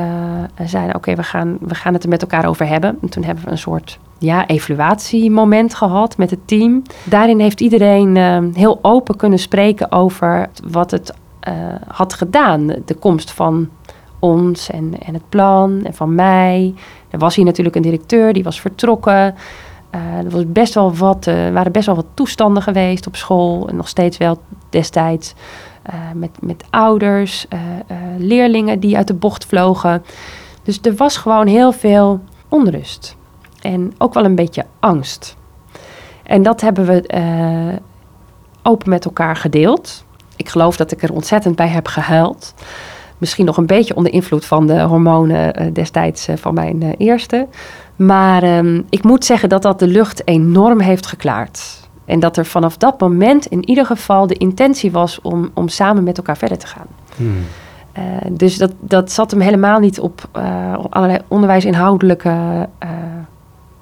zei, 0.65 0.91
oké, 0.93 1.15
we, 1.15 1.23
gaan, 1.23 1.57
we 1.61 1.75
gaan 1.75 1.93
het 1.93 2.03
er 2.03 2.09
met 2.09 2.21
elkaar 2.21 2.45
over 2.45 2.67
hebben. 2.67 2.97
En 3.01 3.09
toen 3.09 3.23
hebben 3.23 3.43
we 3.43 3.51
een 3.51 3.57
soort 3.57 3.99
ja, 4.19 4.47
evaluatiemoment 4.47 5.75
gehad 5.75 6.17
met 6.17 6.29
het 6.29 6.47
team. 6.47 6.81
Daarin 7.03 7.39
heeft 7.39 7.61
iedereen 7.61 8.15
uh, 8.15 8.37
heel 8.53 8.79
open 8.81 9.15
kunnen 9.15 9.39
spreken 9.39 9.91
over 9.91 10.49
wat 10.71 10.91
het 10.91 11.13
uh, 11.47 11.53
had 11.87 12.13
gedaan. 12.13 12.67
De 12.85 12.95
komst 12.99 13.31
van 13.31 13.69
ons 14.19 14.69
en, 14.69 14.93
en 15.05 15.13
het 15.13 15.29
plan 15.29 15.83
en 15.83 15.93
van 15.93 16.15
mij. 16.15 16.73
Er 17.09 17.19
was 17.19 17.35
hier 17.35 17.45
natuurlijk 17.45 17.75
een 17.75 17.81
directeur, 17.81 18.33
die 18.33 18.43
was 18.43 18.61
vertrokken. 18.61 19.35
Uh, 19.95 20.17
er 20.17 20.29
was 20.29 20.43
best 20.47 20.73
wel 20.73 20.95
wat, 20.95 21.27
uh, 21.27 21.49
waren 21.49 21.71
best 21.71 21.85
wel 21.85 21.95
wat 21.95 22.05
toestanden 22.13 22.63
geweest 22.63 23.07
op 23.07 23.15
school. 23.15 23.67
En 23.69 23.75
nog 23.75 23.87
steeds 23.87 24.17
wel 24.17 24.41
destijds. 24.69 25.33
Met, 26.13 26.29
met 26.41 26.63
ouders, 26.69 27.47
leerlingen 28.17 28.79
die 28.79 28.97
uit 28.97 29.07
de 29.07 29.13
bocht 29.13 29.45
vlogen. 29.45 30.03
Dus 30.63 30.79
er 30.81 30.95
was 30.95 31.17
gewoon 31.17 31.47
heel 31.47 31.71
veel 31.71 32.19
onrust. 32.47 33.17
En 33.61 33.93
ook 33.97 34.13
wel 34.13 34.25
een 34.25 34.35
beetje 34.35 34.65
angst. 34.79 35.37
En 36.29 36.43
dat 36.43 36.61
hebben 36.61 36.85
we 36.85 37.07
eh, 37.07 37.75
open 38.63 38.89
met 38.89 39.05
elkaar 39.05 39.35
gedeeld. 39.35 40.05
Ik 40.35 40.49
geloof 40.49 40.77
dat 40.77 40.91
ik 40.91 41.03
er 41.03 41.13
ontzettend 41.13 41.55
bij 41.55 41.67
heb 41.67 41.87
gehuild. 41.87 42.53
Misschien 43.17 43.45
nog 43.45 43.57
een 43.57 43.65
beetje 43.65 43.95
onder 43.95 44.13
invloed 44.13 44.45
van 44.45 44.67
de 44.67 44.81
hormonen 44.81 45.55
eh, 45.55 45.73
destijds 45.73 46.27
eh, 46.27 46.35
van 46.37 46.53
mijn 46.53 46.95
eerste. 46.97 47.47
Maar 47.95 48.43
ehm, 48.43 48.81
ik 48.89 49.03
moet 49.03 49.25
zeggen 49.25 49.49
dat 49.49 49.61
dat 49.61 49.79
de 49.79 49.87
lucht 49.87 50.27
enorm 50.27 50.79
heeft 50.79 51.05
geklaard. 51.05 51.87
En 52.05 52.19
dat 52.19 52.37
er 52.37 52.45
vanaf 52.45 52.77
dat 52.77 52.99
moment 52.99 53.45
in 53.45 53.69
ieder 53.69 53.85
geval 53.85 54.27
de 54.27 54.37
intentie 54.37 54.91
was 54.91 55.21
om, 55.21 55.49
om 55.53 55.67
samen 55.67 56.03
met 56.03 56.17
elkaar 56.17 56.37
verder 56.37 56.57
te 56.57 56.67
gaan. 56.67 56.87
Hmm. 57.15 57.43
Dus 58.31 58.57
dat, 58.57 58.71
dat 58.79 59.11
zat 59.11 59.31
hem 59.31 59.39
helemaal 59.39 59.79
niet 59.79 59.99
op, 59.99 60.29
allerlei 60.89 61.19
onderwijsinhoudelijke 61.27 62.67
eh, 62.77 62.89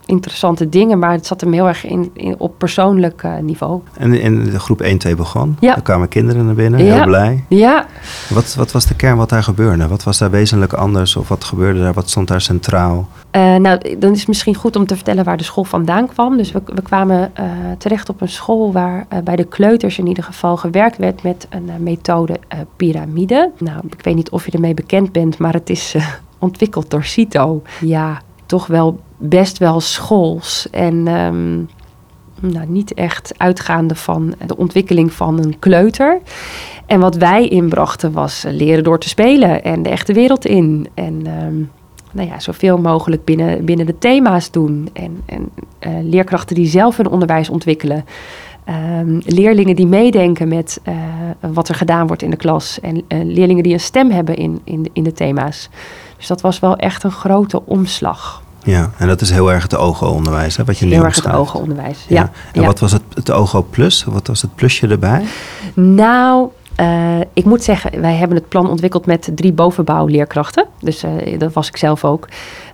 interessante 0.08 0.70
dingen, 0.70 1.00
maar 1.00 1.12
het 1.12 1.26
zat 1.26 1.42
hem 1.42 1.54
heel 1.54 1.68
erg 1.68 1.86
in, 1.86 2.10
in, 2.14 2.36
op 2.38 2.58
persoonlijk 2.58 3.24
eh, 3.24 3.38
niveau. 3.38 3.82
En 3.98 4.14
in 4.14 4.44
de 4.44 4.60
groep 4.60 4.82
1, 4.82 4.98
2 4.98 5.16
begon. 5.16 5.58
Ja. 5.60 5.76
Er 5.76 5.82
kwamen 5.82 6.08
kinderen 6.08 6.46
naar 6.46 6.56
binnen, 6.56 6.86
Ja. 6.86 6.94
heel 6.96 7.06
blij. 7.06 7.44
Ja, 7.48 7.86
Wat, 8.30 8.56
wat 8.56 8.72
was 8.72 8.86
de 8.86 8.96
kern 8.96 9.18
wat 9.18 9.30
daar 9.30 9.44
gebeurde? 9.44 9.88
Wat 9.88 10.04
was 10.04 10.18
daar 10.18 10.30
wezenlijk 10.32 10.74
anders? 10.74 11.16
Of 11.16 11.28
wat 11.28 11.44
gebeurde 11.44 11.80
daar? 11.80 11.94
Wat 11.94 12.10
stond 12.10 12.28
daar 12.28 12.42
centraal? 12.42 13.08
Eh, 13.32 13.56
nou, 13.56 13.98
dan 14.00 14.12
is 14.12 14.20
het 14.20 14.28
misschien 14.28 14.56
goed 14.56 14.76
om 14.76 14.86
te 14.86 14.96
vertellen 14.96 15.24
waar 15.24 15.38
de 15.38 15.44
school 15.44 15.64
vandaan 15.64 16.08
kwam. 16.08 16.38
Dus 16.38 16.52
we, 16.52 16.62
we 16.66 16.82
kwamen 16.82 17.32
eh, 17.36 17.46
terecht 17.78 18.10
op 18.10 18.22
een 18.22 18.30
school 18.30 18.72
waar 18.72 19.08
bij 19.24 19.36
de 19.36 19.44
kleuters 19.46 19.98
in 19.98 20.08
ieder 20.08 20.24
geval 20.24 20.58
gewerkt 20.58 20.98
werd 20.98 21.24
met 21.24 21.48
een 21.50 21.70
methode 21.80 22.40
piramide. 22.76 23.52
Nou, 23.58 23.80
ik 23.90 24.02
weet 24.04 24.16
niet 24.16 24.30
of 24.30 24.46
je 24.46 24.52
ermee 24.52 24.74
bekend 24.74 25.12
bent, 25.12 25.38
maar 25.38 25.54
het 25.54 25.70
is 25.70 25.96
ontwikkeld 26.40 26.92
door 26.92 27.04
CITO. 27.04 27.62
Ja, 27.80 28.22
toch 28.48 28.68
wel 28.68 29.00
best 29.18 29.58
wel 29.58 29.80
schools 29.80 30.68
en 30.72 31.08
ehm, 31.08 31.58
nou, 32.40 32.68
niet 32.68 32.94
echt 32.94 33.34
uitgaande 33.38 33.96
van 33.96 34.34
de 34.46 34.58
ontwikkeling 34.58 35.14
van 35.14 35.40
een 35.40 35.60
kleuter. 35.60 36.22
En 36.86 37.00
wat 37.00 37.16
wij 37.16 37.48
inbrachten 37.48 38.12
was 38.12 38.46
leren 38.50 38.84
door 38.84 39.00
te 39.00 39.10
spelen 39.10 39.64
en 39.64 39.84
de 39.84 39.90
echte 39.90 40.14
wereld 40.14 40.46
in. 40.46 40.88
En 40.94 41.22
ehm, 41.26 41.56
nou 42.12 42.30
ja, 42.30 42.40
zoveel 42.40 42.78
mogelijk 42.78 43.26
binnen, 43.26 43.66
binnen 43.66 43.86
de 43.86 43.98
thema's 43.98 44.52
doen. 44.52 44.90
En, 44.94 45.22
en 45.26 45.50
eh, 45.80 45.92
leerkrachten 46.02 46.56
die 46.56 46.68
zelf 46.68 46.98
hun 46.98 47.10
onderwijs 47.10 47.50
ontwikkelen. 47.50 48.06
Ehm, 48.64 49.20
leerlingen 49.26 49.76
die 49.76 49.88
meedenken 49.88 50.48
met 50.48 50.80
eh, 50.84 50.96
wat 51.40 51.70
er 51.70 51.76
gedaan 51.76 52.08
wordt 52.08 52.22
in 52.22 52.30
de 52.30 52.36
klas. 52.36 52.80
En 52.80 53.04
eh, 53.08 53.20
leerlingen 53.24 53.64
die 53.64 53.74
een 53.74 53.80
stem 53.80 54.12
hebben 54.12 54.36
in, 54.36 54.62
in, 54.64 54.90
in 54.94 55.04
de 55.04 55.14
thema's. 55.14 55.70
Dus 56.18 56.28
dat 56.28 56.42
was 56.42 56.60
wel 56.60 56.76
echt 56.76 57.04
een 57.04 57.12
grote 57.12 57.66
omslag. 57.66 58.42
Ja, 58.64 58.92
en 58.98 59.08
dat 59.08 59.22
is 59.22 59.30
heel 59.30 59.52
erg 59.52 59.64
het 59.64 59.78
OGO-onderwijs, 59.78 60.58
hè, 60.58 60.64
wat 60.64 60.78
je 60.78 60.86
nu 60.86 60.92
Heel 60.92 61.04
erg 61.04 61.16
het 61.16 61.34
ogenonderwijs. 61.34 62.06
Ja. 62.08 62.22
Ja. 62.22 62.32
En 62.54 62.62
ja. 62.62 62.68
wat 62.68 62.80
was 62.80 62.92
het, 62.92 63.02
het 63.14 63.32
OGO 63.32 63.62
Plus? 63.70 64.04
Wat 64.04 64.28
was 64.28 64.42
het 64.42 64.56
plusje 64.56 64.88
erbij? 64.88 65.24
Nou, 65.74 66.50
eh, 66.76 67.20
ik 67.34 67.46
moet 67.46 67.64
zeggen, 67.64 68.02
wij 68.02 68.16
hebben 68.16 68.38
het 68.38 68.48
plan 68.48 68.70
ontwikkeld 68.70 69.06
met 69.06 69.32
drie 69.36 69.54
bovenbouwleerkrachten. 69.54 70.66
Dus 70.80 71.04
eh, 71.04 71.40
dat 71.40 71.54
was 71.54 71.68
ik 71.68 71.78
zelf 71.78 72.06
ook. 72.06 72.28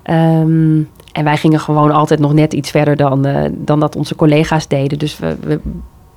Ehm, 0.04 0.82
en 1.12 1.24
wij 1.24 1.38
gingen 1.38 1.60
gewoon 1.60 1.92
altijd 1.92 2.20
nog 2.20 2.34
net 2.34 2.54
iets 2.54 2.72
verder 2.72 2.96
dan, 2.96 3.26
eh, 3.26 3.50
dan 3.52 3.80
dat 3.80 3.96
onze 3.96 4.16
collega's 4.16 4.68
deden. 4.68 5.00
Dus 5.00 5.20
we, 5.20 5.38
we 5.42 5.60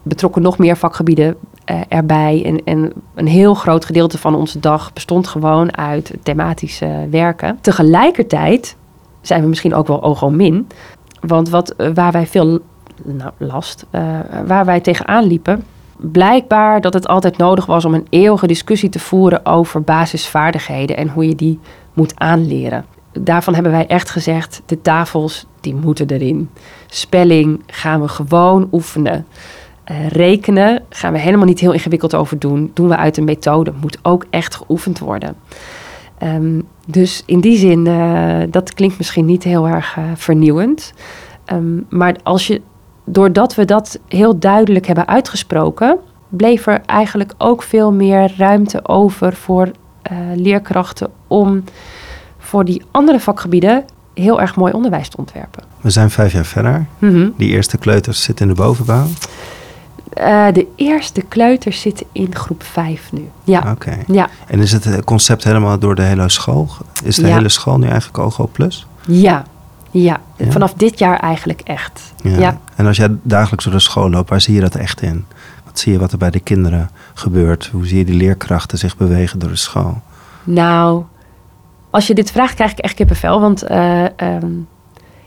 betrokken 0.03 0.43
nog 0.43 0.59
meer 0.59 0.77
vakgebieden 0.77 1.37
eh, 1.67 1.81
erbij. 1.89 2.43
En, 2.45 2.65
en 2.65 2.93
een 3.15 3.27
heel 3.27 3.55
groot 3.55 3.85
gedeelte 3.85 4.19
van 4.19 4.35
onze 4.35 4.61
dag 4.61 4.93
bestond 4.93 5.29
gewoon 5.29 5.77
uit 5.77 6.13
thematisch 6.23 6.81
eh, 6.81 6.91
werken. 7.11 7.59
Tegelijkertijd 7.61 8.77
zijn 9.21 9.43
we 9.43 9.49
misschien 9.49 9.75
ook 9.75 9.87
wel 9.87 10.03
ogo-min. 10.03 10.67
Want 11.21 11.49
wat, 11.49 11.71
eh, 11.71 11.91
waar 11.95 12.13
wij 12.13 12.27
veel 12.27 12.59
nou, 13.05 13.31
last, 13.37 13.87
eh, 13.91 14.03
waar 14.47 14.65
wij 14.65 14.81
tegenaan 14.81 15.25
liepen, 15.25 15.65
blijkbaar 15.97 16.81
dat 16.81 16.95
het 16.95 17.09
altijd 17.09 17.37
nodig 17.37 17.67
was 17.67 17.85
om 17.85 17.95
een 17.95 18.07
eeuwige 18.11 18.47
discussie 18.47 18.89
te 18.89 18.99
voeren 18.99 19.47
over 19.47 19.83
basisvaardigheden 19.83 20.97
en 20.97 21.09
hoe 21.09 21.29
je 21.29 21.35
die 21.35 21.61
moet 21.93 22.19
aanleren. 22.19 22.85
Daarvan 23.13 23.55
hebben 23.55 23.73
wij 23.73 23.87
echt 23.87 24.11
gezegd, 24.11 24.63
de 24.67 24.83
tafels, 24.83 25.47
die 25.61 25.75
moeten 25.75 26.09
erin. 26.09 26.51
Spelling 26.87 27.63
gaan 27.67 28.01
we 28.01 28.09
gewoon 28.09 28.69
oefenen. 28.73 29.27
Eh, 29.87 30.09
rekenen 30.09 30.83
gaan 30.89 31.13
we 31.13 31.19
helemaal 31.19 31.47
niet 31.47 31.61
heel 31.61 31.73
ingewikkeld 31.73 32.15
over 32.15 32.39
doen. 32.39 32.71
Doen 32.75 32.89
we 32.89 32.97
uit 32.97 33.17
een 33.17 33.25
methode. 33.25 33.73
Moet 33.81 33.99
ook 34.03 34.27
echt 34.31 34.55
geoefend 34.55 34.99
worden. 34.99 35.37
Ehm, 36.19 36.61
dus 36.87 37.23
in 37.27 37.41
die 37.41 37.59
zin, 37.59 37.87
eh, 37.87 38.39
dat 38.51 38.75
klinkt 38.75 38.99
misschien 38.99 39.25
niet 39.25 39.43
heel 39.45 39.69
erg 39.69 39.97
eh, 39.97 40.05
vernieuwend. 40.15 40.93
Ehm, 41.45 41.81
maar 41.89 42.17
als 42.23 42.47
je, 42.47 42.61
doordat 43.05 43.55
we 43.55 43.65
dat 43.65 43.99
heel 44.09 44.39
duidelijk 44.39 44.87
hebben 44.87 45.09
uitgesproken, 45.09 45.99
bleef 46.29 46.67
er 46.67 46.81
eigenlijk 46.87 47.35
ook 47.39 47.63
veel 47.63 47.93
meer 47.93 48.35
ruimte 48.37 48.89
over 48.89 49.33
voor 49.33 49.71
leerkrachten 50.35 51.11
om 51.27 51.65
voor 52.39 52.65
die 52.65 52.83
andere 52.91 53.21
vakgebieden 53.21 53.85
heel 54.15 54.41
erg 54.41 54.57
mooi 54.57 54.73
onderwijs 54.73 55.09
te 55.09 55.17
ontwerpen. 55.17 55.63
We 55.81 55.91
zijn 55.91 56.11
vijf 56.11 56.33
jaar 56.33 56.45
verder. 56.45 56.87
Mhm. 56.99 57.29
Die 57.37 57.51
eerste 57.51 57.79
kleuters 57.79 58.23
zitten 58.23 58.49
in 58.49 58.55
de 58.55 58.63
bovenbouw. 58.63 59.07
Eh, 60.13 60.47
de 60.53 60.67
eerste 60.77 61.21
kleuters 61.23 61.81
zitten 61.81 62.07
in 62.13 62.35
groep 62.35 62.63
5 62.63 63.13
nu. 63.13 63.29
Ja, 63.45 63.71
Oké. 63.71 63.99
ja, 64.07 64.29
En 64.47 64.61
is 64.61 64.73
het 64.73 64.87
eh, 64.87 64.99
concept 65.05 65.45
helemaal 65.45 65.79
door 65.79 65.95
de 65.95 66.03
hele 66.03 66.29
school? 66.29 66.69
Is 67.05 67.17
de 67.17 67.27
Ja. 67.27 67.35
hele 67.35 67.49
school 67.49 67.79
nu 67.79 67.87
eigenlijk 67.89 68.19
OGO 68.19 68.47
Plus? 68.53 68.87
ja, 69.07 69.45
ja. 69.91 70.21
Ja? 70.37 70.51
Vanaf 70.51 70.73
dit 70.75 70.99
jaar 70.99 71.19
eigenlijk 71.19 71.61
echt. 71.61 72.13
Ja. 72.23 72.59
En 72.75 72.87
als 72.87 72.97
jij 72.97 73.09
dagelijks 73.23 73.65
door 73.65 73.73
de 73.73 73.81
school 73.81 74.11
loopt, 74.11 74.31
waar 74.31 74.41
zie 74.41 74.55
je 74.55 74.61
dat 74.61 74.75
echt 74.75 75.03
in? 75.03 75.25
Wat 75.65 75.79
zie 75.79 75.93
je 75.93 75.99
wat 75.99 76.13
er 76.13 76.19
bij 76.19 76.31
de 76.31 76.41
kinderen 76.41 76.91
gebeurt? 77.15 77.67
Hoe 77.73 77.87
zie 77.87 77.99
je 77.99 78.05
die 78.05 78.15
leerkrachten 78.15 78.79
zich 78.79 78.97
bewegen 78.97 79.39
door 79.39 79.49
de 79.51 79.57
school? 79.57 80.01
Nou, 80.45 81.05
als 81.91 82.07
je 82.07 82.15
dit 82.15 82.31
vraagt, 82.31 82.55
krijg 82.55 82.71
ik 82.73 82.79
echt 82.79 82.95
kippenvel. 82.95 83.41
Want 83.41 83.63
eh, 83.63 84.05
ehm, 84.21 84.51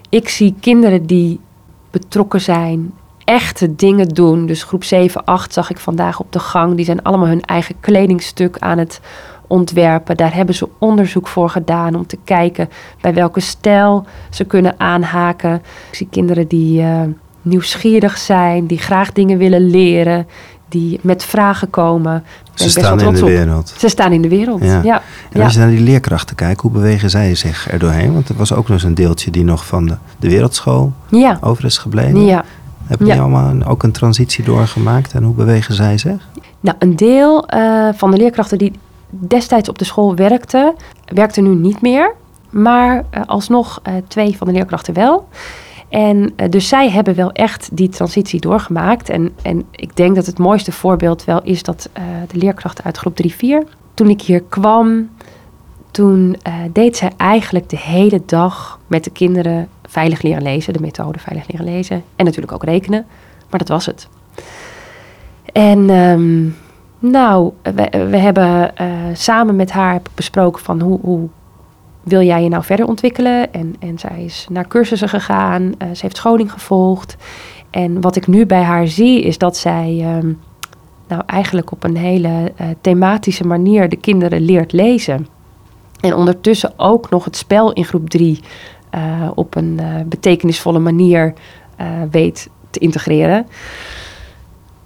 ik 0.10 0.30
zie 0.30 0.56
kinderen 0.60 1.06
die 1.06 1.40
betrokken 1.92 2.42
zijn, 2.42 2.92
echte 3.30 3.76
dingen 3.76 4.08
doen. 4.08 4.46
Dus 4.46 4.64
groep 4.64 4.84
7, 4.84 5.24
8 5.26 5.54
zag 5.54 5.70
ik 5.70 5.80
vandaag 5.80 6.20
op 6.20 6.32
de 6.32 6.40
gang. 6.40 6.76
Die 6.76 6.86
zijn 6.86 7.04
allemaal 7.04 7.28
hun 7.28 7.42
eigen 7.42 7.76
kledingstuk 7.80 8.58
aan 8.60 8.78
het 8.78 9.00
ontwerpen. 9.48 10.18
Daar 10.18 10.36
hebben 10.36 10.56
ze 10.56 10.70
onderzoek 10.80 11.28
voor 11.28 11.50
gedaan 11.50 11.96
om 11.96 12.08
te 12.08 12.18
kijken 12.24 12.70
bij 13.02 13.14
welke 13.14 13.40
stijl 13.40 14.06
ze 14.30 14.44
kunnen 14.44 14.74
aanhaken. 14.78 15.54
Ik 15.90 15.96
zie 15.96 16.08
kinderen 16.12 16.48
die 16.48 16.82
eh, 16.82 17.02
nieuwsgierig 17.42 18.18
zijn, 18.18 18.66
die 18.66 18.78
graag 18.78 19.12
dingen 19.12 19.38
willen 19.38 19.70
leren, 19.70 20.28
die 20.70 21.00
met 21.02 21.24
vragen 21.24 21.70
komen. 21.70 22.24
Ze 22.54 22.70
staan 22.70 23.00
in 23.00 23.14
de 23.14 23.22
op. 23.22 23.28
wereld. 23.28 23.74
Ze 23.78 23.88
staan 23.90 24.12
in 24.12 24.22
de 24.22 24.30
wereld. 24.30 24.64
Ja. 24.64 24.82
Ja. 24.84 25.02
En 25.32 25.42
als 25.42 25.54
je 25.54 25.60
naar 25.60 25.70
die 25.70 25.80
leerkrachten 25.80 26.36
kijkt, 26.36 26.62
hoe 26.62 26.72
bewegen 26.72 27.10
zij 27.10 27.36
zich 27.36 27.72
er 27.72 27.80
doorheen? 27.80 28.14
Want 28.14 28.30
er 28.30 28.36
was 28.36 28.54
ook 28.54 28.68
nog 28.68 28.72
eens 28.78 28.84
een 28.84 28.94
deeltje 28.94 29.32
die 29.32 29.44
nog 29.44 29.66
van 29.66 29.86
de, 29.86 29.96
de 30.20 30.30
wereldschool 30.30 30.94
Ja. 31.10 31.38
over 31.42 31.66
is 31.66 31.78
gebleven. 31.78 32.26
ja. 32.26 32.44
Hebben 32.90 33.08
die 33.08 33.16
Ja. 33.16 33.22
allemaal 33.22 33.68
ook 33.68 33.84
een 33.84 33.92
transitie 33.92 34.44
doorgemaakt? 34.44 35.14
En 35.14 35.24
hoe 35.24 35.34
bewegen 35.34 35.74
zij 35.74 35.98
zich? 35.98 36.30
Nou, 36.60 36.78
een 36.80 36.96
deel 36.96 37.48
eh, 37.48 37.90
van 37.94 38.12
de 38.12 38.18
leerkrachten 38.18 38.58
die 38.58 38.72
destijds 39.10 39.70
op 39.70 39.78
de 39.78 39.86
school 39.86 40.16
werkten, 40.16 40.76
werkte 41.06 41.42
nu 41.42 41.56
niet 41.56 41.82
meer. 41.82 42.16
Maar 42.50 43.04
eh, 43.10 43.22
alsnog 43.26 43.80
eh, 43.84 43.94
twee 44.08 44.38
van 44.38 44.48
de 44.48 44.54
leerkrachten 44.54 44.94
wel. 44.94 45.28
En 45.90 46.34
dus 46.50 46.68
zij 46.68 46.90
hebben 46.90 47.16
wel 47.16 47.32
echt 47.32 47.70
die 47.72 47.90
transitie 47.90 48.40
doorgemaakt. 48.40 49.10
En, 49.10 49.32
en 49.42 49.64
ik 49.72 49.96
denk 49.96 50.16
dat 50.16 50.26
het 50.26 50.38
mooiste 50.38 50.72
voorbeeld 50.72 51.24
wel 51.24 51.42
is 51.44 51.64
dat 51.64 51.90
de 52.28 52.38
leerkrachten 52.38 52.84
uit 52.84 52.98
groep 52.98 53.18
3-4. 53.24 53.38
Toen 53.94 54.10
ik 54.10 54.22
hier 54.22 54.44
kwam, 54.50 55.10
toen 55.92 56.38
deed 56.72 56.98
zij 56.98 57.12
eigenlijk 57.18 57.70
de 57.70 57.78
hele 57.78 58.22
dag 58.26 58.80
met 58.88 59.04
de 59.04 59.10
kinderen 59.10 59.68
veilig 59.90 60.22
leren 60.22 60.42
lezen. 60.42 60.74
De 60.74 60.80
methode 60.80 61.20
veilig 61.20 61.48
leren 61.52 61.66
lezen. 61.66 62.04
En 62.16 62.26
natuurlijk 62.26 62.54
ook 62.54 62.64
rekenen. 62.64 63.06
Maar 63.50 63.60
dat 63.60 63.68
was 63.68 63.86
het. 63.86 64.08
En 65.54 65.90
ehm, 65.90 66.50
nou, 67.12 67.52
we, 68.10 68.18
hebben 68.18 68.76
eh, 68.76 68.88
samen 69.14 69.56
met 69.56 69.72
haar 69.72 70.02
besproken 70.14 70.64
van 70.64 70.82
hoe, 70.82 71.00
hoe 71.02 71.28
wil 72.04 72.22
jij 72.22 72.44
je 72.44 72.50
nou 72.50 72.64
verder 72.64 72.88
ontwikkelen? 72.88 73.54
En, 73.54 73.76
en 73.80 74.00
zij 74.00 74.24
is 74.24 74.48
naar 74.50 74.68
cursussen 74.68 75.10
gegaan, 75.10 75.74
eh, 75.78 75.88
ze 75.88 76.02
heeft 76.02 76.18
scholing 76.18 76.52
gevolgd. 76.52 77.16
En 77.70 78.02
wat 78.02 78.16
ik 78.16 78.28
nu 78.28 78.46
bij 78.46 78.62
haar 78.62 78.88
zie 78.88 79.22
is 79.22 79.38
dat 79.38 79.58
zij 79.58 80.00
ehm, 80.02 80.32
nou 81.08 81.22
eigenlijk 81.26 81.72
op 81.72 81.84
een 81.84 81.98
hele 81.98 82.52
eh, 82.56 82.68
thematische 82.82 83.48
manier 83.48 83.90
de 83.90 83.96
kinderen 83.96 84.42
leert 84.42 84.72
lezen. 84.72 85.28
En 86.00 86.16
ondertussen 86.16 86.74
ook 86.78 87.10
nog 87.10 87.26
het 87.26 87.36
spel 87.36 87.74
in 87.74 87.86
groep 87.86 88.10
3 88.10 88.40
op 89.36 89.56
een 89.56 89.80
eh, 89.80 89.86
betekenisvolle 90.06 90.80
manier 90.80 91.34
eh, 91.76 91.88
weet 92.12 92.50
te 92.70 92.80
integreren. 92.80 93.48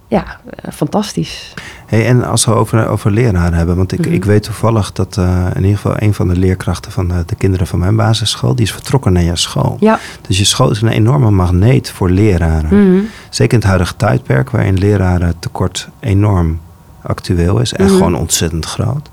ja, 0.07 0.39
eh, 0.49 0.71
fantastisch. 0.71 1.53
Hey, 1.85 2.05
en 2.07 2.23
als 2.23 2.45
we 2.45 2.53
over, 2.53 2.87
over 2.87 3.11
leraren 3.11 3.53
hebben, 3.53 3.75
want 3.75 3.91
ik, 3.91 3.99
Mhm. 4.05 4.13
ik 4.13 4.25
weet 4.25 4.43
toevallig 4.43 4.91
dat 4.91 5.17
eh, 5.17 5.45
in 5.55 5.61
ieder 5.61 5.75
geval 5.75 5.93
een 5.97 6.13
van 6.13 6.27
de 6.27 6.35
leerkrachten 6.35 6.91
van 6.91 7.07
de, 7.07 7.23
de 7.25 7.35
kinderen 7.35 7.67
van 7.67 7.79
mijn 7.79 7.95
basisschool, 7.95 8.55
die 8.55 8.65
is 8.65 8.71
vertrokken 8.71 9.13
naar 9.13 9.23
jouw 9.23 9.35
school. 9.35 9.77
Ja. 9.79 9.99
Dus 10.27 10.37
je 10.37 10.43
school 10.45 10.71
is 10.71 10.81
een 10.81 10.87
enorme 10.87 11.29
magneet 11.31 11.89
voor 11.91 12.09
leraren. 12.09 12.89
Mhm. 12.91 13.01
Zeker 13.29 13.53
in 13.53 13.59
het 13.59 13.67
huidige 13.67 13.95
tijdperk, 13.95 14.49
waarin 14.49 14.77
leraren 14.77 15.35
tekort 15.39 15.89
enorm 15.99 16.59
actueel 17.01 17.59
is 17.59 17.73
en 17.73 17.85
Mhm. 17.85 17.93
gewoon 17.93 18.15
ontzettend 18.15 18.65
groot. 18.65 19.09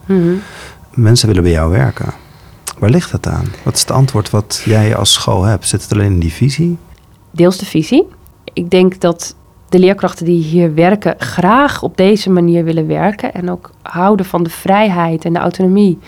Mensen 0.90 1.28
willen 1.28 1.42
bij 1.42 1.52
jou 1.52 1.70
werken. 1.70 2.12
Waar 2.80 2.90
ligt 2.90 3.10
dat 3.10 3.26
aan? 3.26 3.44
Wat 3.64 3.74
is 3.74 3.80
het 3.80 3.90
antwoord 3.90 4.30
wat 4.30 4.62
jij 4.64 4.96
als 4.96 5.12
school 5.12 5.42
hebt? 5.42 5.68
Zit 5.68 5.82
het 5.82 5.92
alleen 5.92 6.12
in 6.12 6.18
die 6.20 6.32
visie? 6.32 6.76
Deels 7.30 7.58
de 7.58 7.64
visie. 7.66 8.06
Ik 8.52 8.70
denk 8.70 9.00
dat 9.00 9.36
de 9.68 9.78
leerkrachten 9.78 10.24
die 10.24 10.42
hier 10.42 10.74
werken 10.74 11.14
graag 11.18 11.82
op 11.82 11.96
deze 11.96 12.30
manier 12.30 12.64
willen 12.64 12.86
werken. 12.86 13.34
En 13.34 13.50
ook 13.50 13.70
houden 13.82 14.26
van 14.26 14.42
de 14.42 14.50
vrijheid 14.50 15.24
en 15.24 15.32
de 15.32 15.38
autonomie 15.38 15.98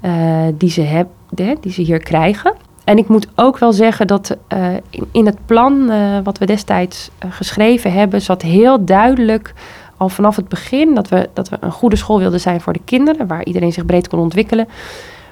eh, 0.00 0.12
die, 0.54 0.70
ze 0.70 0.80
heb, 0.80 1.08
de- 1.30 1.56
die 1.60 1.72
ze 1.72 1.82
hier 1.82 1.98
krijgen. 1.98 2.54
En 2.84 2.98
ik 2.98 3.08
moet 3.08 3.28
ook 3.34 3.58
wel 3.58 3.72
zeggen 3.72 4.06
dat 4.06 4.36
eh, 4.48 4.68
in, 5.12 5.26
het 5.26 5.46
plan 5.46 5.90
eh, 5.90 6.18
wat 6.24 6.38
we 6.38 6.46
destijds 6.46 7.10
geschreven 7.28 7.92
hebben, 7.92 8.22
zat 8.22 8.42
heel 8.42 8.84
duidelijk 8.84 9.54
al 9.96 10.08
vanaf 10.08 10.36
het 10.36 10.48
begin 10.48 10.94
dat 10.94 11.08
we, 11.08 11.28
dat 11.32 11.48
we 11.48 11.56
een 11.60 11.72
goede 11.72 11.96
school 11.96 12.18
wilden 12.18 12.40
zijn 12.40 12.60
voor 12.60 12.72
de 12.72 12.80
kinderen, 12.84 13.26
waar 13.26 13.44
iedereen 13.44 13.72
zich 13.72 13.86
breed 13.86 14.08
kon 14.08 14.18
ontwikkelen. 14.18 14.68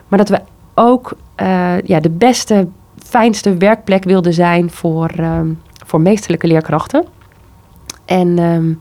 Maar 0.08 0.18
dat 0.18 0.28
we 0.28 0.40
ook 0.78 1.12
eh, 1.34 1.80
ja, 1.80 2.00
de 2.00 2.10
beste, 2.10 2.68
fijnste 3.04 3.56
werkplek 3.56 4.04
wilden 4.04 4.32
zijn 4.32 4.70
voor, 4.70 5.08
ehm, 5.16 5.46
voor 5.86 6.00
meesterlijke 6.00 6.46
leerkrachten. 6.46 7.04
En 8.04 8.38
ehm, 8.38 8.72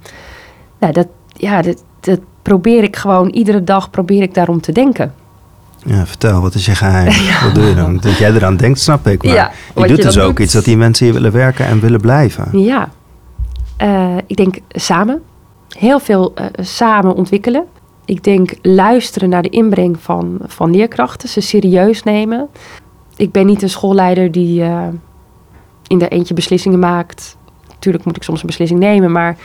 nou, 0.80 0.94
dat, 0.94 1.08
ja, 1.34 1.62
dat, 1.62 1.84
dat 2.00 2.20
probeer 2.42 2.84
ik 2.84 2.96
gewoon 2.96 3.30
iedere 3.30 3.64
dag 3.64 3.90
probeer 3.90 4.22
ik 4.22 4.34
daarom 4.34 4.62
te 4.62 4.72
denken. 4.72 5.14
Ja, 5.86 6.06
vertel, 6.06 6.42
wat 6.42 6.54
is 6.54 6.66
je 6.66 6.76
geheim? 6.76 7.14
Wat 7.46 7.56
doe 7.56 7.64
je 7.64 7.76
dan? 7.76 7.98
Dat 7.98 8.18
jij 8.18 8.32
eraan 8.34 8.58
denkt, 8.58 8.80
snap 8.80 9.08
ik. 9.08 9.24
Maar 9.24 9.34
Ja, 9.34 9.52
je 9.76 9.88
doet 9.88 9.98
je 9.98 10.04
dus 10.04 10.20
ook 10.20 10.36
doet. 10.36 10.40
iets 10.46 10.54
dat 10.54 10.64
die 10.66 10.78
mensen 10.78 11.06
hier 11.06 11.14
willen 11.14 11.32
werken 11.32 11.66
en 11.66 11.80
willen 11.80 12.02
blijven. 12.02 12.60
Ja, 12.60 12.90
Eh, 13.78 14.16
ik 14.26 14.36
denk 14.36 14.56
samen. 14.70 15.22
Heel 15.70 16.00
veel 16.00 16.32
eh, 16.36 16.46
samen 16.62 17.16
ontwikkelen. 17.16 17.66
Ik 18.06 18.24
denk 18.24 18.54
luisteren 18.62 19.30
naar 19.30 19.42
de 19.42 19.50
inbreng 19.50 19.98
van, 20.00 20.38
van 20.44 20.72
leerkrachten, 20.72 21.30
ze 21.30 21.42
serieus 21.42 22.04
nemen. 22.04 22.48
Ik 23.16 23.32
ben 23.32 23.46
niet 23.46 23.62
een 23.62 23.70
schoolleider 23.70 24.32
die 24.32 24.62
eh, 24.64 24.88
in 25.88 25.98
de 26.00 26.08
eentje 26.08 26.34
beslissingen 26.34 26.80
maakt. 26.80 27.38
Natuurlijk 27.70 28.06
moet 28.06 28.16
ik 28.16 28.24
soms 28.24 28.42
een 28.42 28.48
beslissing 28.48 28.80
nemen, 28.80 29.12
maar 29.12 29.38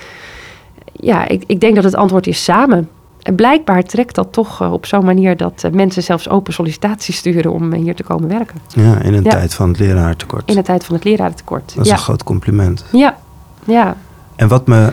ja, 0.92 1.28
ik, 1.28 1.42
ik 1.46 1.60
denk 1.60 1.74
dat 1.74 1.84
het 1.84 1.94
antwoord 1.94 2.26
is 2.26 2.44
samen. 2.44 2.88
En 3.22 3.34
blijkbaar 3.34 3.82
trekt 3.82 4.14
dat 4.14 4.32
toch 4.32 4.60
eh, 4.60 4.72
op 4.72 4.86
zo'n 4.86 5.04
manier 5.04 5.36
dat 5.36 5.64
eh, 5.64 5.70
mensen 5.70 6.02
zelfs 6.02 6.28
open 6.28 6.52
sollicitaties 6.52 7.16
sturen 7.16 7.52
om 7.52 7.72
hier 7.72 7.94
te 7.94 8.02
komen 8.02 8.28
werken. 8.28 8.56
Ja, 8.68 9.00
in 9.02 9.14
een 9.14 9.24
Ja. 9.24 9.30
tijd 9.30 9.54
van 9.54 9.68
het 9.68 9.78
leraartekort. 9.78 10.48
In 10.48 10.54
de 10.54 10.62
tijd 10.62 10.84
van 10.84 10.94
het 10.94 11.04
lerarentekort. 11.04 11.72
Dat 11.74 11.84
is 11.84 11.90
ja. 11.90 11.96
een 11.96 12.02
groot 12.02 12.22
compliment. 12.22 12.84
ja, 12.92 13.16
ja. 13.64 13.96
En 14.36 14.48
wat 14.48 14.66
me 14.66 14.92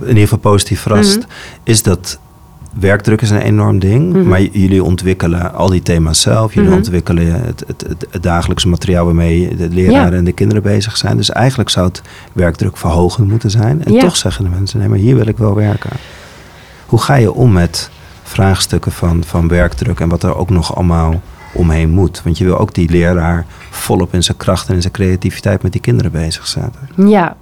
in 0.00 0.08
ieder 0.08 0.22
geval 0.22 0.38
positief 0.38 0.80
verrast, 0.80 1.16
Mhm. 1.18 1.26
is 1.62 1.82
dat 1.82 2.18
werkdruk 2.80 3.20
is 3.22 3.30
een 3.30 3.40
enorm 3.40 3.78
ding. 3.78 4.12
Mhm. 4.12 4.28
Maar 4.28 4.42
jullie 4.42 4.84
ontwikkelen 4.84 5.54
al 5.54 5.68
die 5.70 5.82
thema's 5.82 6.20
zelf. 6.20 6.54
Jullie 6.54 6.68
Mhm. 6.68 6.78
ontwikkelen 6.78 7.32
het, 7.44 7.64
het, 7.66 7.84
het, 7.88 8.06
het 8.10 8.22
dagelijkse 8.22 8.68
materiaal 8.68 9.04
waarmee 9.04 9.56
de 9.56 9.68
leraren 9.68 10.10
Ja. 10.12 10.16
en 10.18 10.24
de 10.24 10.32
kinderen 10.32 10.62
bezig 10.62 10.96
zijn. 10.96 11.16
Dus 11.16 11.30
eigenlijk 11.30 11.68
zou 11.70 11.86
het 11.86 12.02
werkdruk 12.32 12.76
verhogend 12.76 13.28
moeten 13.28 13.50
zijn. 13.50 13.84
En 13.84 13.92
Ja. 13.92 14.00
toch 14.00 14.16
zeggen 14.16 14.44
de 14.44 14.50
mensen, 14.50 14.78
nee, 14.78 14.88
maar 14.88 14.98
hier 14.98 15.16
wil 15.16 15.26
ik 15.26 15.38
wel 15.38 15.54
werken. 15.54 15.90
Hoe 16.86 17.00
ga 17.00 17.14
je 17.14 17.32
om 17.32 17.52
met 17.52 17.90
vraagstukken 18.22 18.92
van, 18.92 19.24
van 19.24 19.48
werkdruk 19.48 20.00
en 20.00 20.08
wat 20.08 20.22
er 20.22 20.36
ook 20.36 20.50
nog 20.50 20.74
allemaal 20.76 21.20
omheen 21.52 21.90
moet? 21.90 22.20
Want 22.24 22.38
je 22.38 22.44
wil 22.44 22.58
ook 22.58 22.74
die 22.74 22.90
leraar 22.90 23.46
volop 23.70 24.14
in 24.14 24.22
zijn 24.22 24.36
kracht 24.36 24.68
en 24.68 24.74
in 24.74 24.80
zijn 24.80 24.92
creativiteit 24.92 25.62
met 25.62 25.72
die 25.72 25.80
kinderen 25.80 26.12
bezig 26.12 26.46
zetten. 26.46 27.08
Ja, 27.08 27.36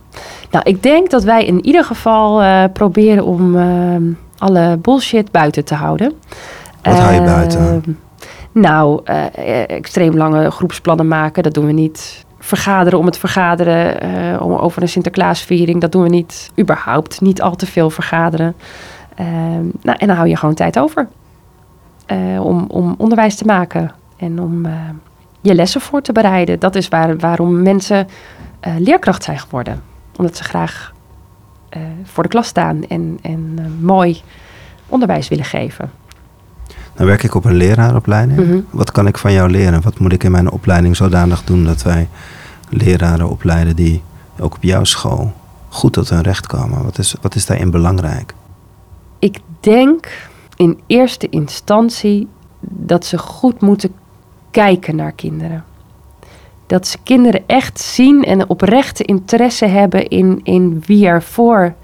nou 0.50 0.64
ik 0.68 0.82
denk 0.82 1.10
dat 1.10 1.24
wij 1.24 1.44
in 1.44 1.64
ieder 1.66 1.84
geval 1.84 2.42
eh, 2.42 2.64
proberen 2.72 3.24
om 3.24 3.56
eh, 3.56 3.96
alle 4.44 4.76
bullshit 4.76 5.30
buiten 5.30 5.64
te 5.64 5.74
houden. 5.74 6.12
Wat 6.82 6.98
hou 6.98 7.14
je 7.14 7.20
Eh, 7.20 7.24
buiten? 7.26 7.98
Nou, 8.52 9.00
eh, 9.04 9.68
extreem 9.68 10.16
lange 10.16 10.50
groepsplannen 10.50 11.08
maken, 11.08 11.42
dat 11.42 11.54
doen 11.54 11.66
we 11.66 11.72
niet. 11.72 12.24
Vergaderen 12.38 12.98
om 12.98 13.06
het 13.06 13.18
vergaderen, 13.18 14.00
eh, 14.00 14.42
om, 14.42 14.52
over 14.52 14.82
een 14.82 14.88
Sinterklaasviering, 14.88 15.80
dat 15.80 15.92
doen 15.92 16.02
we 16.02 16.08
niet. 16.08 16.50
Überhaupt 16.58 17.20
niet 17.20 17.42
al 17.42 17.56
te 17.56 17.66
veel 17.66 17.90
vergaderen. 17.90 18.54
Eh, 19.14 19.26
nou, 19.82 19.98
en 19.98 20.06
dan 20.06 20.16
hou 20.16 20.28
je 20.28 20.36
gewoon 20.36 20.54
tijd 20.54 20.78
over 20.78 21.08
eh, 22.06 22.44
om, 22.44 22.64
om 22.68 22.94
onderwijs 22.98 23.36
te 23.36 23.44
maken 23.44 23.92
en 24.16 24.40
om 24.40 24.66
je 25.40 25.54
lessen 25.54 25.80
voor 25.80 26.02
te 26.02 26.12
bereiden. 26.12 26.58
Dat 26.58 26.74
is 26.74 26.88
waar, 26.88 27.16
waarom 27.16 27.62
mensen 27.62 28.08
leerkracht 28.78 29.24
zijn 29.24 29.38
geworden. 29.38 29.82
Omdat 30.16 30.36
ze 30.36 30.44
graag 30.44 30.93
eh, 31.74 31.82
voor 32.04 32.22
de 32.22 32.28
klas 32.28 32.46
staan 32.46 32.84
en, 32.86 33.18
en 33.22 33.54
eh, 33.56 33.64
mooi 33.80 34.22
onderwijs 34.86 35.28
willen 35.28 35.44
geven. 35.44 35.90
Dan 36.94 37.06
werk 37.06 37.22
ik 37.22 37.34
op 37.34 37.44
een 37.44 37.54
leraaropleiding. 37.54 38.40
Mhm. 38.40 38.60
Wat 38.70 38.92
kan 38.92 39.06
ik 39.06 39.18
van 39.18 39.32
jou 39.32 39.50
leren? 39.50 39.82
Wat 39.82 39.98
moet 39.98 40.12
ik 40.12 40.24
in 40.24 40.30
mijn 40.30 40.50
opleiding 40.50 40.96
zodanig 40.96 41.44
doen 41.44 41.64
dat 41.64 41.82
wij 41.82 42.08
leraren 42.68 43.28
opleiden 43.28 43.76
die 43.76 44.02
ook 44.38 44.54
op 44.54 44.62
jouw 44.62 44.84
school 44.84 45.32
goed 45.68 45.92
tot 45.92 46.08
hun 46.08 46.22
recht 46.22 46.46
komen? 46.46 46.84
Wat 46.84 46.98
is, 46.98 47.14
wat 47.20 47.34
is 47.34 47.46
daarin 47.46 47.70
belangrijk? 47.70 48.34
Ik 49.18 49.38
denk 49.60 50.28
in 50.56 50.80
eerste 50.86 51.28
instantie 51.28 52.28
dat 52.60 53.04
ze 53.04 53.18
goed 53.18 53.60
moeten 53.60 53.92
kijken 54.50 54.96
naar 54.96 55.12
kinderen. 55.12 55.64
Dat 56.66 56.86
ze 56.86 56.98
kinderen 57.02 57.42
echt 57.46 57.80
zien 57.80 58.24
en 58.24 58.40
een 58.40 58.48
oprechte 58.48 59.04
interesse 59.04 59.66
hebben 59.66 60.08
in, 60.08 60.40
in 60.42 60.82
wie 60.86 61.06
er 61.06 61.22
voor 61.22 61.74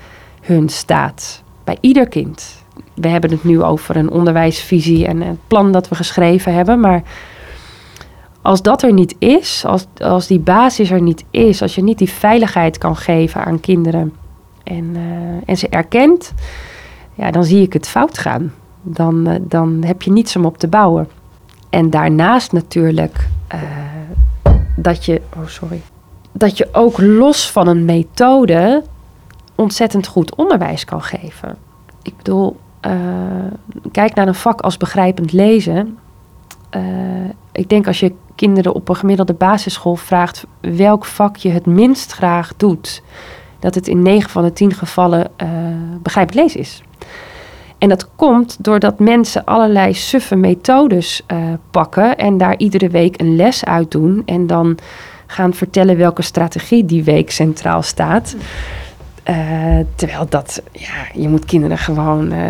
hun 0.40 0.68
staat. 0.68 1.42
Bij 1.64 1.78
ieder 1.80 2.08
kind. 2.08 2.64
We 2.94 3.08
hebben 3.08 3.30
het 3.30 3.44
nu 3.44 3.62
over 3.62 3.96
een 3.96 4.10
onderwijsvisie 4.10 5.06
en 5.06 5.20
het 5.20 5.38
plan 5.46 5.72
dat 5.72 5.88
we 5.88 5.94
geschreven 5.94 6.54
hebben. 6.54 6.80
Maar 6.80 7.02
als 8.42 8.62
dat 8.62 8.82
er 8.82 8.92
niet 8.92 9.14
is, 9.18 9.64
als, 9.66 9.86
als 9.98 10.26
die 10.26 10.38
basis 10.38 10.90
er 10.90 11.02
niet 11.02 11.24
is, 11.30 11.62
als 11.62 11.74
je 11.74 11.82
niet 11.82 11.98
die 11.98 12.10
veiligheid 12.10 12.78
kan 12.78 12.96
geven 12.96 13.44
aan 13.44 13.60
kinderen 13.60 14.14
en, 14.62 14.90
eh, 14.94 15.02
en 15.46 15.56
ze 15.56 15.68
erkent, 15.68 16.34
ja, 17.14 17.30
dan 17.30 17.44
zie 17.44 17.62
ik 17.62 17.72
het 17.72 17.88
fout 17.88 18.18
gaan. 18.18 18.52
Dan, 18.82 19.26
eh, 19.26 19.34
dan 19.42 19.82
heb 19.86 20.02
je 20.02 20.12
niets 20.12 20.36
om 20.36 20.44
op 20.44 20.58
te 20.58 20.68
bouwen. 20.68 21.08
En 21.70 21.90
daarnaast 21.90 22.52
natuurlijk 22.52 23.28
eh, 23.48 23.60
dat 24.82 25.04
je, 25.04 25.20
oh 25.36 25.46
sorry, 25.46 25.80
dat 26.32 26.56
je 26.56 26.68
ook 26.72 27.00
los 27.00 27.50
van 27.50 27.66
een 27.66 27.84
methode 27.84 28.82
ontzettend 29.54 30.06
goed 30.06 30.34
onderwijs 30.34 30.84
kan 30.84 31.02
geven. 31.02 31.56
Ik 32.02 32.16
bedoel, 32.16 32.56
eh, 32.80 32.92
kijk 33.92 34.14
naar 34.14 34.28
een 34.28 34.34
vak 34.34 34.60
als 34.60 34.76
begrijpend 34.76 35.32
lezen. 35.32 35.98
Eh, 36.70 36.82
ik 37.52 37.68
denk 37.68 37.86
als 37.86 38.00
je 38.00 38.14
kinderen 38.34 38.74
op 38.74 38.88
een 38.88 38.96
gemiddelde 38.96 39.34
basisschool 39.34 39.96
vraagt 39.96 40.46
welk 40.60 41.04
vak 41.04 41.36
je 41.36 41.50
het 41.50 41.66
minst 41.66 42.12
graag 42.12 42.52
doet, 42.56 43.02
dat 43.58 43.74
het 43.74 43.88
in 43.88 44.02
9 44.02 44.30
van 44.30 44.42
de 44.42 44.52
10 44.52 44.74
gevallen 44.74 45.30
eh 45.36 45.48
begrijpend 46.02 46.34
lezen 46.34 46.60
is. 46.60 46.82
En 47.80 47.88
dat 47.88 48.08
komt 48.16 48.64
doordat 48.64 48.98
mensen 48.98 49.44
allerlei 49.44 49.94
suffe 49.94 50.36
methodes 50.36 51.22
eh, 51.26 51.38
pakken 51.70 52.16
en 52.16 52.38
daar 52.38 52.56
iedere 52.58 52.88
week 52.88 53.20
een 53.20 53.36
les 53.36 53.64
uit 53.64 53.90
doen 53.90 54.22
en 54.26 54.46
dan 54.46 54.78
gaan 55.26 55.54
vertellen 55.54 55.96
welke 55.96 56.22
strategie 56.22 56.84
die 56.84 57.04
week 57.04 57.30
centraal 57.30 57.82
staat. 57.82 58.36
Eh, 59.22 59.36
terwijl 59.94 60.26
dat, 60.28 60.62
ja, 60.72 61.06
je 61.14 61.28
moet 61.28 61.44
kinderen 61.44 61.78
gewoon 61.78 62.32
eh, 62.32 62.48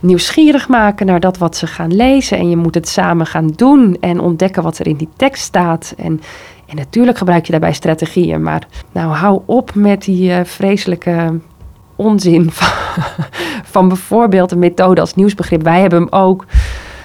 nieuwsgierig 0.00 0.68
maken 0.68 1.06
naar 1.06 1.20
dat 1.20 1.38
wat 1.38 1.56
ze 1.56 1.66
gaan 1.66 1.94
lezen. 1.94 2.38
En 2.38 2.50
je 2.50 2.56
moet 2.56 2.74
het 2.74 2.88
samen 2.88 3.26
gaan 3.26 3.46
doen 3.46 3.96
en 4.00 4.20
ontdekken 4.20 4.62
wat 4.62 4.78
er 4.78 4.86
in 4.86 4.96
die 4.96 5.08
tekst 5.16 5.42
staat. 5.42 5.94
En, 5.96 6.20
en 6.66 6.76
natuurlijk 6.76 7.18
gebruik 7.18 7.44
je 7.44 7.50
daarbij 7.50 7.72
strategieën. 7.72 8.42
Maar 8.42 8.66
nou, 8.92 9.12
hou 9.12 9.40
op 9.46 9.74
met 9.74 10.02
die 10.02 10.32
vreselijke 10.44 11.40
onzin 11.98 12.50
van, 12.58 12.68
van 13.64 13.88
bijvoorbeeld 13.88 14.52
een 14.52 14.58
methode 14.58 15.00
als 15.00 15.14
nieuwsbegrip. 15.14 15.62
Wij 15.62 15.80
hebben 15.80 15.98
hem 15.98 16.12
ook. 16.12 16.44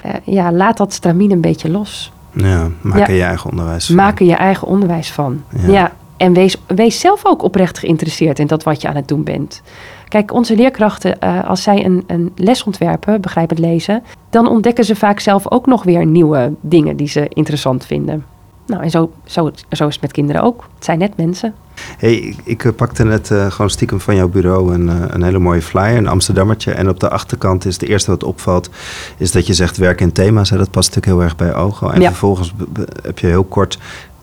Eh, 0.03 0.11
ja, 0.23 0.51
laat 0.51 0.77
dat 0.77 0.93
stramien 0.93 1.31
een 1.31 1.41
beetje 1.41 1.69
los. 1.69 2.11
Ja, 2.31 2.67
maak 2.81 2.97
Ja. 2.97 3.07
er 3.07 3.13
je 3.15 3.23
eigen 3.23 3.49
onderwijs 3.49 3.85
van. 3.85 3.95
Maak 3.95 4.19
er 4.19 4.25
je 4.25 4.35
eigen 4.35 4.67
onderwijs 4.67 5.11
van. 5.11 5.43
Ja. 5.49 5.71
Ja. 5.71 5.91
En 6.17 6.33
wees, 6.33 6.57
wees 6.67 6.99
zelf 6.99 7.25
ook 7.25 7.43
oprecht 7.43 7.77
geïnteresseerd 7.79 8.39
in 8.39 8.47
dat 8.47 8.63
wat 8.63 8.81
je 8.81 8.87
aan 8.87 8.95
het 8.95 9.07
doen 9.07 9.23
bent. 9.23 9.61
Kijk, 10.07 10.33
onze 10.33 10.55
leerkrachten, 10.55 11.19
eh, 11.19 11.43
als 11.49 11.63
zij 11.63 11.85
een, 11.85 12.03
een 12.07 12.31
les 12.35 12.63
ontwerpen, 12.63 13.21
begrijpend 13.21 13.59
lezen, 13.59 14.03
dan 14.29 14.47
ontdekken 14.47 14.85
ze 14.85 14.95
vaak 14.95 15.19
zelf 15.19 15.51
ook 15.51 15.65
nog 15.65 15.83
weer 15.83 16.05
nieuwe 16.05 16.53
dingen 16.61 16.95
die 16.95 17.07
ze 17.07 17.25
interessant 17.29 17.85
vinden. 17.85 18.25
Nou, 18.65 18.83
en 18.83 18.89
zo, 18.89 19.11
zo, 19.25 19.51
zo 19.71 19.87
is 19.87 19.93
het 19.93 20.01
met 20.01 20.11
kinderen 20.11 20.41
ook. 20.41 20.63
Het 20.75 20.85
zijn 20.85 20.99
net 20.99 21.17
mensen. 21.17 21.53
Hey, 21.97 22.13
ik, 22.13 22.37
ik, 22.43 22.65
eh, 22.65 22.71
pakte 22.75 23.03
net 23.03 23.29
uh, 23.29 23.51
gewoon 23.51 23.69
stiekem 23.69 23.99
van 23.99 24.15
jouw 24.15 24.27
bureau 24.27 24.73
een, 24.73 24.87
uh, 24.87 24.95
een 25.07 25.23
hele 25.23 25.39
mooie 25.39 25.61
flyer, 25.61 25.97
een 25.97 26.07
Amsterdammertje. 26.07 26.71
En 26.71 26.89
op 26.89 26.99
de 26.99 27.09
achterkant 27.09 27.65
is 27.65 27.73
het 27.73 27.89
eerste 27.89 28.11
wat 28.11 28.23
opvalt, 28.23 28.69
is 29.17 29.31
dat 29.31 29.47
je 29.47 29.53
zegt 29.53 29.77
werk 29.77 30.01
in 30.01 30.11
thema's. 30.11 30.49
Hè, 30.49 30.57
dat 30.57 30.71
past 30.71 30.95
natuurlijk 30.95 31.17
heel 31.17 31.23
erg 31.23 31.35
bij 31.35 31.63
ogen. 31.63 31.93
En 31.93 32.01
ja. 32.01 32.07
vervolgens 32.07 32.53
heb 33.01 33.19
je 33.19 33.27
heel 33.27 33.43
kort 33.43 33.79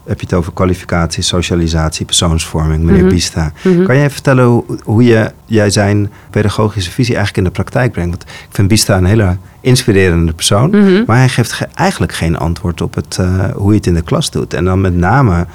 heb 0.07 0.21
je 0.21 0.27
het 0.27 0.35
over 0.35 0.53
kwalificatie, 0.53 1.23
socialisatie, 1.23 2.07
persoonsvorming, 2.07 2.83
meneer 2.83 2.95
mm 2.95 3.01
-hmm. 3.01 3.15
Bista. 3.15 3.53
Mm 3.63 3.75
-hmm. 3.75 3.87
Kan 3.87 3.97
jij 3.97 4.11
vertellen 4.11 4.45
hoe, 4.45 4.65
hoe, 4.85 5.05
je, 5.05 5.33
jij 5.45 5.71
zijn 5.71 6.11
pedagogische 6.31 6.91
visie 6.91 7.15
eigenlijk 7.15 7.47
in 7.47 7.53
de 7.53 7.63
praktijk 7.63 7.93
brengt? 7.93 8.11
Want 8.11 8.23
ik 8.23 8.55
vind 8.55 8.69
Bista 8.69 8.97
een 8.97 9.05
hele 9.05 9.37
inspirerende 9.61 10.33
persoon, 10.33 10.71
mm 10.71 10.83
-hmm. 10.83 11.05
maar 11.07 11.17
hij 11.17 11.29
geeft 11.29 11.53
ge 11.53 11.69
eigenlijk 11.75 12.13
geen 12.13 12.39
antwoord 12.39 12.81
op 12.81 12.95
het, 12.95 13.19
uh, 13.21 13.45
hoe 13.55 13.71
je 13.71 13.77
het 13.77 13.87
in 13.87 13.95
de 13.95 14.03
klas 14.03 14.31
doet. 14.31 14.55
En 14.55 14.65
dan 14.65 14.81
met 14.81 14.95
name 14.95 15.47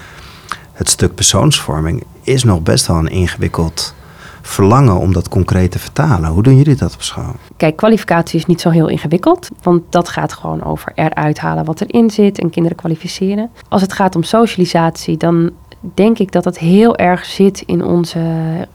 het 0.73 0.89
stuk 0.89 1.15
persoonsvorming 1.15 2.03
is 2.23 2.43
nog 2.43 2.61
best 2.61 2.87
wel 2.87 2.97
een 2.97 3.07
ingewikkeld 3.07 3.95
verlangen 4.45 4.99
om 4.99 5.13
dat 5.13 5.29
concreet 5.29 5.71
te 5.71 5.79
vertalen. 5.79 6.29
Hoe 6.29 6.43
doen 6.43 6.57
jullie 6.57 6.75
dat 6.75 6.93
op 6.93 7.01
school? 7.01 7.31
Kijk, 7.57 7.75
kwalificatie 7.75 8.39
is 8.39 8.45
niet 8.45 8.61
zo 8.61 8.69
heel 8.69 8.87
ingewikkeld, 8.87 9.49
want 9.61 9.81
dat 9.89 10.09
gaat 10.09 10.33
gewoon 10.33 10.63
over 10.63 10.91
eruit 10.95 11.39
halen 11.39 11.65
wat 11.65 11.81
erin 11.81 12.09
zit 12.09 12.39
en 12.39 12.49
kinderen 12.49 12.77
kwalificeren. 12.77 13.49
Als 13.69 13.81
het 13.81 13.93
gaat 13.93 14.15
om 14.15 14.23
socialisatie, 14.23 15.17
dan 15.17 15.51
denk 15.93 16.19
ik 16.19 16.31
dat 16.31 16.45
het 16.45 16.59
heel 16.59 16.95
erg 16.97 17.25
zit 17.25 17.63
in 17.65 17.83
onze, 17.83 18.19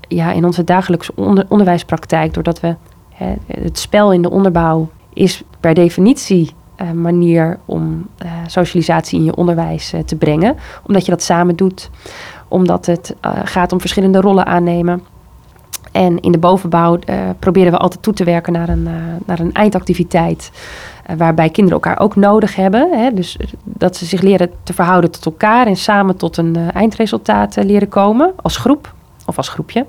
ja, 0.09 0.33
in 0.33 0.45
onze 0.45 0.65
dagelijkse 0.65 1.13
onder, 1.15 1.47
onderwijspraktijk, 1.49 2.35
doordat 2.35 2.61
we 2.61 2.75
hè, 3.15 3.35
het 3.47 3.79
spel 3.79 4.13
in 4.13 4.23
de 4.23 4.31
onderbouw 4.31 4.89
is 5.13 5.43
per 5.61 5.75
definitie 5.75 6.51
een 6.77 7.01
manier 7.01 7.59
om 7.65 8.07
uh, 8.25 8.33
socialisatie 8.47 9.19
in 9.19 9.25
je 9.25 9.37
onderwijs 9.37 9.95
uh, 9.95 10.01
te 10.01 10.17
brengen, 10.17 10.57
omdat 10.87 11.05
je 11.05 11.11
dat 11.11 11.23
samen 11.23 11.57
doet, 11.57 11.91
omdat 12.49 12.87
het 12.87 13.15
gaat 13.45 13.73
om 13.73 13.81
verschillende 13.81 14.21
rollen 14.21 14.47
aannemen. 14.47 15.03
En 15.93 16.21
in 16.21 16.33
de 16.33 16.39
bovenbouw 16.39 16.99
uh, 17.07 17.31
proberen 17.39 17.73
we 17.73 17.79
altijd 17.79 18.03
toe 18.03 18.13
te 18.13 18.25
werken 18.25 18.53
naar 18.53 18.69
een, 18.69 18.87
uh, 18.87 18.93
naar 19.27 19.41
een 19.41 19.53
eindactiviteit. 19.53 20.51
Uh, 21.11 21.17
waarbij 21.17 21.51
kinderen 21.51 21.81
elkaar 21.81 22.01
ook 22.01 22.17
nodig 22.17 22.57
hebben. 22.57 22.89
Hè? 22.93 23.15
Dus 23.15 23.37
dat 23.65 23.97
ze 23.97 24.05
zich 24.05 24.21
leren 24.21 24.51
te 24.63 24.73
verhouden 24.73 25.11
tot 25.11 25.27
elkaar 25.27 25.67
en 25.67 25.77
samen 25.77 26.17
tot 26.17 26.37
een 26.37 26.57
eindresultaat 26.73 27.57
leren 27.57 27.89
komen. 27.89 28.33
Als 28.43 28.57
groep 28.57 28.95
of 29.27 29.37
als 29.37 29.49
groepje. 29.49 29.87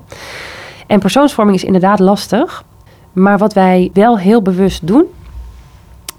En 0.86 1.00
persoonsvorming 1.00 1.56
is 1.56 1.64
inderdaad 1.64 1.98
lastig. 1.98 2.64
Maar 3.12 3.38
wat 3.38 3.52
wij 3.52 3.90
wel 3.92 4.18
heel 4.18 4.42
bewust 4.42 4.86
doen, 4.86 5.04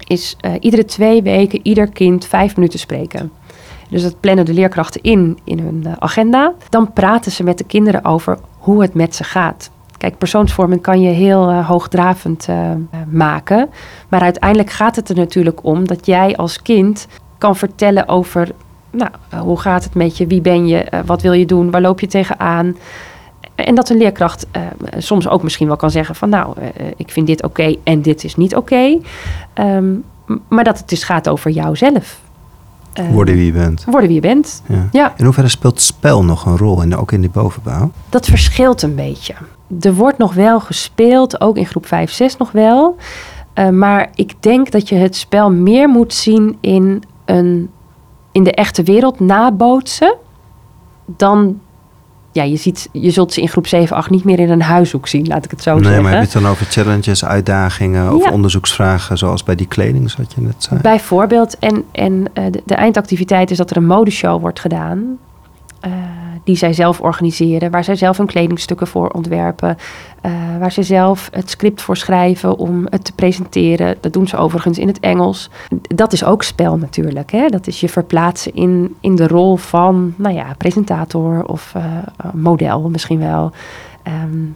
is 0.06 0.36
iedere 0.60 0.84
twee 0.84 1.22
weken 1.22 1.60
ieder 1.62 1.88
kind 1.88 2.26
vijf 2.26 2.56
minuten 2.56 2.78
spreken. 2.78 3.32
Dus 3.90 4.02
dat 4.02 4.20
plannen 4.20 4.44
de 4.44 4.52
leerkrachten 4.52 5.02
in 5.02 5.38
in 5.44 5.58
hun 5.58 5.86
agenda. 5.98 6.52
Dan 6.68 6.92
praten 6.92 7.32
ze 7.32 7.42
met 7.42 7.58
de 7.58 7.64
kinderen 7.64 8.04
over 8.04 8.38
hoe 8.58 8.82
het 8.82 8.94
met 8.94 9.14
ze 9.14 9.24
gaat. 9.24 9.70
Kijk, 10.04 10.18
persoonsvorming 10.18 10.82
kan 10.82 11.00
je 11.00 11.10
heel 11.10 11.50
uh, 11.50 11.68
hoogdravend 11.68 12.46
uh, 12.50 12.70
maken. 13.10 13.68
Maar 14.08 14.20
uiteindelijk 14.20 14.70
gaat 14.70 14.96
het 14.96 15.08
er 15.08 15.16
natuurlijk 15.16 15.64
om 15.64 15.86
dat 15.86 16.06
jij 16.06 16.36
als 16.36 16.62
kind 16.62 17.06
kan 17.38 17.56
vertellen 17.56 18.08
over... 18.08 18.48
Nou, 18.90 19.10
hoe 19.38 19.60
gaat 19.60 19.84
het 19.84 19.94
met 19.94 20.16
je? 20.16 20.26
Wie 20.26 20.40
ben 20.40 20.66
je? 20.66 20.86
Uh, 20.94 21.00
wat 21.06 21.22
wil 21.22 21.32
je 21.32 21.46
doen? 21.46 21.70
Waar 21.70 21.80
loop 21.80 22.00
je 22.00 22.06
tegenaan? 22.06 22.76
En 23.54 23.74
dat 23.74 23.88
een 23.90 23.96
leerkracht 23.96 24.46
soms 24.96 25.28
ook 25.28 25.42
misschien 25.42 25.66
wel 25.66 25.76
kan 25.76 25.90
zeggen 25.90 26.14
van... 26.14 26.28
nou, 26.28 26.56
ik 26.96 27.10
vind 27.10 27.26
dit 27.26 27.42
oké 27.42 27.60
okay 27.60 27.78
en 27.84 28.02
dit 28.02 28.24
is 28.24 28.36
niet 28.36 28.56
oké. 28.56 29.00
Okay. 29.54 29.76
Um, 29.76 30.04
maar 30.48 30.64
dat 30.64 30.78
het 30.78 30.88
dus 30.88 31.04
gaat 31.04 31.28
over 31.28 31.50
jouzelf. 31.50 32.20
worden 33.10 33.34
wie 33.34 33.46
je 33.46 33.52
bent. 33.52 33.84
Worden 33.84 34.06
wie 34.06 34.14
je 34.14 34.26
bent, 34.26 34.62
ja. 34.66 34.88
ja. 34.92 35.14
In 35.16 35.24
hoeverre 35.24 35.48
speelt 35.48 35.80
spel 35.80 36.24
nog 36.24 36.46
een 36.46 36.56
rol, 36.56 36.82
in, 36.82 36.96
ook 36.96 37.12
in 37.12 37.20
die 37.20 37.30
bovenbouw? 37.30 37.90
Dat 38.08 38.26
verschilt 38.26 38.82
een 38.82 38.94
beetje 38.94 39.34
er 39.80 39.94
wordt 39.94 40.18
nog 40.18 40.34
wel 40.34 40.60
gespeeld, 40.60 41.40
ook 41.40 41.56
in 41.56 41.66
groep 41.66 41.86
5, 41.86 42.10
6 42.10 42.36
nog 42.36 42.52
wel. 42.52 42.96
Uh, 43.54 43.68
maar 43.68 44.10
ik 44.14 44.34
denk 44.40 44.70
dat 44.70 44.88
je 44.88 44.94
het 44.94 45.16
spel 45.16 45.50
meer 45.50 45.88
moet 45.88 46.14
zien 46.14 46.56
in, 46.60 47.02
een, 47.24 47.70
in 48.32 48.44
de 48.44 48.52
echte 48.52 48.82
wereld 48.82 49.20
nabootsen. 49.20 50.16
Dan, 51.06 51.60
ja, 52.32 52.42
je, 52.42 52.56
ziet, 52.56 52.88
je 52.92 53.10
zult 53.10 53.32
ze 53.32 53.40
in 53.40 53.48
groep 53.48 53.66
7, 53.66 53.96
8 53.96 54.10
niet 54.10 54.24
meer 54.24 54.38
in 54.38 54.50
een 54.50 54.62
huishoek 54.62 55.08
zien, 55.08 55.26
laat 55.26 55.44
ik 55.44 55.50
het 55.50 55.62
zo 55.62 55.74
nee, 55.74 55.82
zeggen. 55.82 56.02
Nee, 56.02 56.10
maar 56.10 56.20
heb 56.20 56.30
je 56.30 56.34
het 56.34 56.44
dan 56.44 56.52
over 56.52 56.66
challenges, 56.66 57.24
uitdagingen 57.24 58.14
of 58.14 58.24
ja. 58.24 58.30
onderzoeksvragen, 58.30 59.18
zoals 59.18 59.42
bij 59.42 59.54
die 59.54 59.68
kleding, 59.68 60.10
zoals 60.10 60.34
je 60.34 60.40
net 60.40 60.54
zei? 60.58 60.80
Bijvoorbeeld, 60.80 61.58
en, 61.58 61.84
en 61.92 62.24
de, 62.34 62.62
de, 62.64 62.74
eindactiviteit 62.74 63.50
is 63.50 63.56
dat 63.56 63.70
er 63.70 63.76
een 63.76 63.86
modeshow 63.86 64.40
wordt 64.40 64.60
gedaan. 64.60 65.18
Uh, 65.86 65.92
die 66.44 66.56
zij 66.56 66.72
zelf 66.72 67.00
organiseren, 67.00 67.70
waar 67.70 67.84
zij 67.84 67.96
zelf 67.96 68.16
hun 68.16 68.26
kledingstukken 68.26 68.86
voor 68.86 69.08
ontwerpen, 69.08 69.76
uh, 70.22 70.32
waar 70.58 70.72
ze 70.72 70.82
zelf 70.82 71.28
het 71.32 71.50
script 71.50 71.82
voor 71.82 71.96
schrijven 71.96 72.58
om 72.58 72.86
het 72.90 73.04
te 73.04 73.12
presenteren. 73.12 73.96
Dat 74.00 74.12
doen 74.12 74.28
ze 74.28 74.36
overigens 74.36 74.78
in 74.78 74.88
het 74.88 75.00
Engels. 75.00 75.50
Dat 75.80 76.12
is 76.12 76.24
ook 76.24 76.42
spel 76.42 76.76
natuurlijk. 76.76 77.32
Hè? 77.32 77.48
Dat 77.48 77.66
is 77.66 77.80
je 77.80 77.88
verplaatsen 77.88 78.54
in, 78.54 78.94
in 79.00 79.14
de 79.14 79.26
rol 79.26 79.56
van, 79.56 80.14
nou 80.16 80.34
ja, 80.34 80.54
presentator 80.58 81.44
of 81.44 81.72
uh, 81.76 81.82
model 82.32 82.88
misschien 82.88 83.18
wel. 83.18 83.52
Um, 84.22 84.54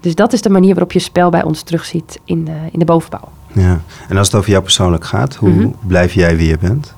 dus 0.00 0.14
dat 0.14 0.32
is 0.32 0.42
de 0.42 0.50
manier 0.50 0.70
waarop 0.70 0.92
je 0.92 0.98
spel 0.98 1.30
bij 1.30 1.42
ons 1.42 1.62
terugziet 1.62 2.20
in, 2.24 2.48
in 2.70 2.78
de 2.78 2.84
bovenbouw. 2.84 3.28
Ja, 3.52 3.80
en 4.08 4.16
als 4.16 4.26
het 4.26 4.36
over 4.36 4.50
jou 4.50 4.62
persoonlijk 4.62 5.04
gaat, 5.04 5.34
hoe 5.34 5.48
mm 5.48 5.58
-hmm. 5.58 5.74
blijf 5.86 6.12
jij 6.12 6.36
wie 6.36 6.48
je 6.48 6.58
bent? 6.58 6.94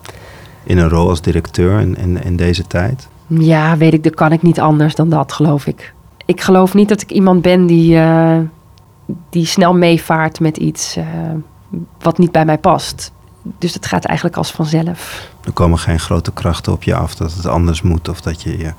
In 0.63 0.79
een 0.79 0.89
rol 0.89 1.09
als 1.09 1.21
directeur 1.21 1.81
in, 1.81 1.97
in, 1.97 2.23
in 2.23 2.37
deze 2.37 2.67
tijd? 2.67 3.09
Ja, 3.27 3.77
weet 3.77 3.93
ik, 3.93 4.03
dat 4.03 4.15
kan 4.15 4.33
ik 4.33 4.43
niet 4.43 4.61
anders 4.61 4.95
dan 4.95 5.09
dat, 5.09 5.33
geloof 5.33 5.67
ik. 5.67 5.95
Ik 6.25 6.41
geloof 6.41 6.75
niet 6.75 6.89
dat 6.89 7.03
ik 7.03 7.11
iemand 7.11 7.43
ben 7.43 7.67
die, 7.67 7.97
uh, 7.97 8.39
die 9.31 9.47
snel 9.47 9.75
meevaart 9.75 10.41
met 10.41 10.57
iets 10.57 10.97
uh, 10.97 11.05
wat 11.99 12.19
niet 12.19 12.33
bij 12.33 12.45
mij 12.45 12.59
past. 12.59 13.13
Dus 13.59 13.73
dat 13.73 13.87
gaat 13.87 14.05
eigenlijk 14.05 14.37
als 14.37 14.51
vanzelf. 14.51 15.31
Er 15.45 15.53
komen 15.53 15.79
geen 15.79 15.99
grote 15.99 16.33
krachten 16.33 16.73
op 16.73 16.83
je 16.83 16.95
af 16.95 17.15
dat 17.15 17.35
het 17.35 17.47
anders 17.47 17.83
moet 17.83 18.09
of 18.09 18.21
dat 18.21 18.43
je 18.43 18.59
je 18.59 18.73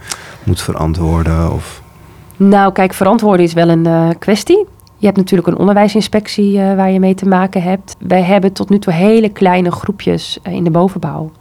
moet 0.44 0.62
verantwoorden? 0.62 1.54
Of... 1.54 1.82
Nou, 2.38 2.72
kijk, 2.72 2.94
verantwoorden 2.94 3.46
is 3.46 3.54
wel 3.54 3.70
een 3.70 3.88
uh, 3.88 4.10
kwestie. 4.20 4.66
Je 4.98 5.06
hebt 5.06 5.18
natuurlijk 5.18 5.48
een 5.48 5.58
onderwijsinspectie 5.58 6.60
waar 6.60 6.92
je 6.92 7.00
mee 7.00 7.16
te 7.16 7.28
maken 7.28 7.62
hebt. 7.62 7.96
Wij 8.00 8.24
hebben 8.24 8.54
tot 8.54 8.70
nu 8.70 8.80
toe 8.80 8.94
hele 8.94 9.30
kleine 9.30 9.72
groepjes 9.72 10.40
in 10.44 10.64
de 10.64 10.72
bovenbouw. 10.72 11.32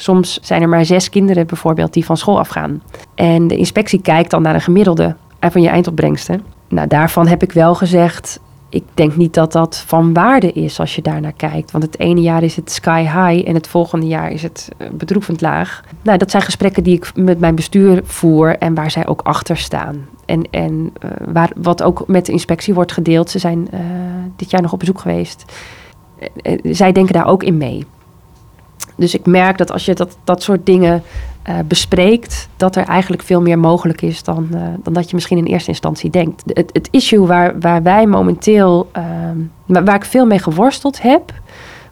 Soms 0.00 0.38
zijn 0.42 0.62
er 0.62 0.68
maar 0.68 0.84
zes 0.84 1.08
kinderen 1.08 1.46
bijvoorbeeld 1.46 1.92
die 1.92 2.04
van 2.04 2.16
school 2.16 2.38
afgaan. 2.38 2.82
En 3.14 3.46
de 3.46 3.56
inspectie 3.56 4.00
kijkt 4.00 4.30
dan 4.30 4.42
naar 4.42 4.54
een 4.54 4.60
gemiddelde 4.60 5.16
van 5.40 5.62
je 5.62 5.68
eindopbrengsten. 5.68 6.42
Nou, 6.68 6.88
daarvan 6.88 7.26
heb 7.26 7.42
ik 7.42 7.52
wel 7.52 7.74
gezegd, 7.74 8.40
ik 8.68 8.82
denk 8.94 9.16
niet 9.16 9.34
dat 9.34 9.52
dat 9.52 9.76
van 9.86 10.12
waarde 10.12 10.52
is 10.52 10.80
als 10.80 10.94
je 10.94 11.02
daarnaar 11.02 11.32
kijkt. 11.32 11.70
Want 11.70 11.84
het 11.84 11.98
ene 11.98 12.20
jaar 12.20 12.42
is 12.42 12.56
het 12.56 12.72
sky 12.72 13.00
high 13.00 13.48
en 13.48 13.54
het 13.54 13.68
volgende 13.68 14.06
jaar 14.06 14.30
is 14.30 14.42
het 14.42 14.68
bedroevend 14.92 15.40
laag. 15.40 15.84
Nou, 16.02 16.18
dat 16.18 16.30
zijn 16.30 16.42
gesprekken 16.42 16.82
die 16.82 16.96
ik 16.96 17.12
met 17.14 17.38
mijn 17.38 17.54
bestuur 17.54 18.00
voer 18.04 18.56
en 18.56 18.74
waar 18.74 18.90
zij 18.90 19.06
ook 19.06 19.20
achter 19.22 19.56
staan. 19.56 20.06
En, 20.26 20.42
en 20.50 20.92
uh, 21.04 21.10
waar, 21.32 21.50
wat 21.56 21.82
ook 21.82 22.04
met 22.06 22.26
de 22.26 22.32
inspectie 22.32 22.74
wordt 22.74 22.92
gedeeld. 22.92 23.30
Ze 23.30 23.38
zijn 23.38 23.68
dit 24.36 24.50
jaar 24.50 24.62
nog 24.62 24.72
op 24.72 24.78
bezoek 24.78 25.00
geweest. 25.00 25.44
Zij 26.62 26.92
denken 26.92 27.14
daar 27.14 27.26
ook 27.26 27.42
in 27.42 27.56
mee. 27.56 27.86
Dus 28.98 29.14
ik 29.14 29.26
merk 29.26 29.58
dat 29.58 29.72
als 29.72 29.84
je 29.84 29.94
dat, 29.94 30.16
dat 30.24 30.42
soort 30.42 30.66
dingen 30.66 31.02
uh, 31.48 31.54
bespreekt, 31.64 32.48
dat 32.56 32.76
er 32.76 32.84
eigenlijk 32.84 33.22
veel 33.22 33.40
meer 33.40 33.58
mogelijk 33.58 34.02
is 34.02 34.22
dan, 34.22 34.48
uh, 34.54 34.60
dan 34.82 34.92
dat 34.92 35.08
je 35.08 35.14
misschien 35.14 35.38
in 35.38 35.44
eerste 35.44 35.70
instantie 35.70 36.10
denkt. 36.10 36.42
Het, 36.46 36.70
het 36.72 36.88
issue 36.90 37.26
waar, 37.26 37.60
waar 37.60 37.82
wij 37.82 38.06
momenteel, 38.06 38.90
uh, 38.96 39.04
waar 39.84 39.94
ik 39.94 40.04
veel 40.04 40.26
mee 40.26 40.38
geworsteld 40.38 41.02
heb, 41.02 41.32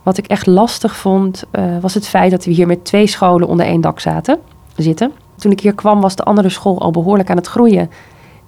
wat 0.03 0.19
ik 0.19 0.27
echt 0.27 0.47
lastig 0.47 0.97
vond, 0.97 1.45
uh, 1.53 1.79
was 1.81 1.95
het 1.95 2.09
feit 2.09 2.31
dat 2.31 2.45
we 2.45 2.51
hier 2.51 2.66
met 2.66 2.85
twee 2.85 3.07
scholen 3.07 3.49
onder 3.49 3.66
één 3.66 3.81
dak 3.81 4.01
zaten, 4.01 4.38
zitten. 4.77 5.12
Toen 5.37 5.53
ik 5.53 5.61
hier 5.61 5.75
kwam 5.75 6.01
was 6.01 6.16
de 6.16 6.23
andere 6.23 6.49
school 6.49 6.81
al 6.81 6.90
behoorlijk 6.90 7.31
aan 7.31 7.37
het 7.37 7.47
groeien 7.47 7.90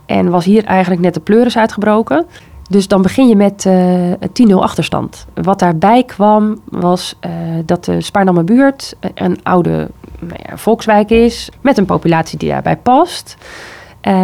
en 0.06 0.30
was 0.30 0.44
hier 0.44 0.64
eigenlijk 0.64 1.00
net 1.00 1.14
de 1.14 1.20
pleuris 1.20 1.56
uitgebroken. 1.56 2.26
Dus 2.70 2.88
dan 2.88 3.02
begin 3.02 3.28
je 3.28 3.36
met 3.36 3.64
uh, 3.64 4.12
10-0 4.50 4.54
achterstand. 4.54 5.26
Wat 5.34 5.58
daarbij 5.58 6.02
kwam 6.02 6.60
was 6.64 7.14
uh, 7.26 7.32
dat 7.64 7.84
de 7.84 8.00
Spaarnamme 8.00 8.42
buurt 8.44 8.96
een 9.14 9.38
oude 9.42 9.88
nou 10.18 10.40
ja, 10.48 10.56
volkswijk 10.56 11.10
is... 11.10 11.50
met 11.60 11.78
een 11.78 11.84
populatie 11.84 12.38
die 12.38 12.48
daarbij 12.48 12.76
past. 12.76 13.36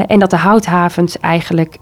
En 0.06 0.18
dat 0.18 0.30
de 0.30 0.36
houthavens 0.36 1.18
eigenlijk 1.18 1.78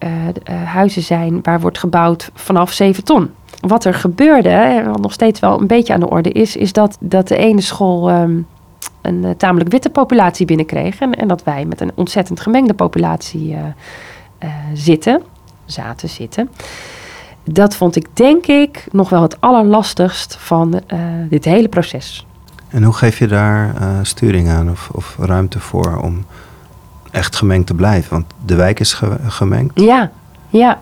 huizen 0.64 1.02
zijn 1.02 1.38
waar 1.42 1.60
wordt 1.60 1.78
gebouwd 1.78 2.30
vanaf 2.34 2.72
7 2.72 3.04
ton. 3.04 3.30
Wat 3.60 3.84
er 3.84 3.94
gebeurde, 3.94 4.82
wat 4.86 5.00
nog 5.00 5.12
steeds 5.12 5.40
wel 5.40 5.60
een 5.60 5.66
beetje 5.66 5.92
aan 5.92 6.00
de 6.00 6.10
orde 6.10 6.30
is... 6.30 6.56
is 6.56 6.72
dat, 6.72 6.96
dat 7.00 7.28
de 7.28 7.36
ene 7.36 7.60
school 7.60 8.10
um, 8.10 8.46
een 9.02 9.34
tamelijk 9.36 9.70
witte 9.70 9.90
populatie 9.90 10.46
binnenkreeg... 10.46 10.98
En, 10.98 11.14
en, 11.14 11.28
dat 11.28 11.44
wij 11.44 11.64
met 11.64 11.80
een 11.80 11.92
ontzettend 11.94 12.40
gemengde 12.40 12.74
populatie 12.74 13.56
zitten 14.74 15.22
zaten 15.72 16.08
zitten. 16.08 16.50
Dat 17.44 17.76
vond 17.76 17.96
ik 17.96 18.06
denk 18.12 18.46
ik 18.46 18.86
nog 18.92 19.08
wel 19.08 19.22
het 19.22 19.40
allerlastigst 19.40 20.36
van 20.40 20.80
uh, 20.92 20.98
dit 21.28 21.44
hele 21.44 21.68
proces. 21.68 22.26
En 22.68 22.82
hoe 22.82 22.92
geef 22.94 23.18
je 23.18 23.26
daar 23.26 23.74
uh, 23.80 23.88
sturing 24.02 24.48
aan 24.48 24.70
of, 24.70 24.88
of, 24.92 25.16
ruimte 25.20 25.60
voor 25.60 25.96
om 26.02 26.24
echt 27.10 27.36
gemengd 27.36 27.66
te 27.66 27.74
blijven. 27.74 28.10
Want 28.10 28.24
de 28.44 28.54
wijk 28.54 28.80
is 28.80 28.92
ge- 28.92 29.18
gemengd. 29.26 29.80
Ja, 29.80 30.10
ja, 30.48 30.80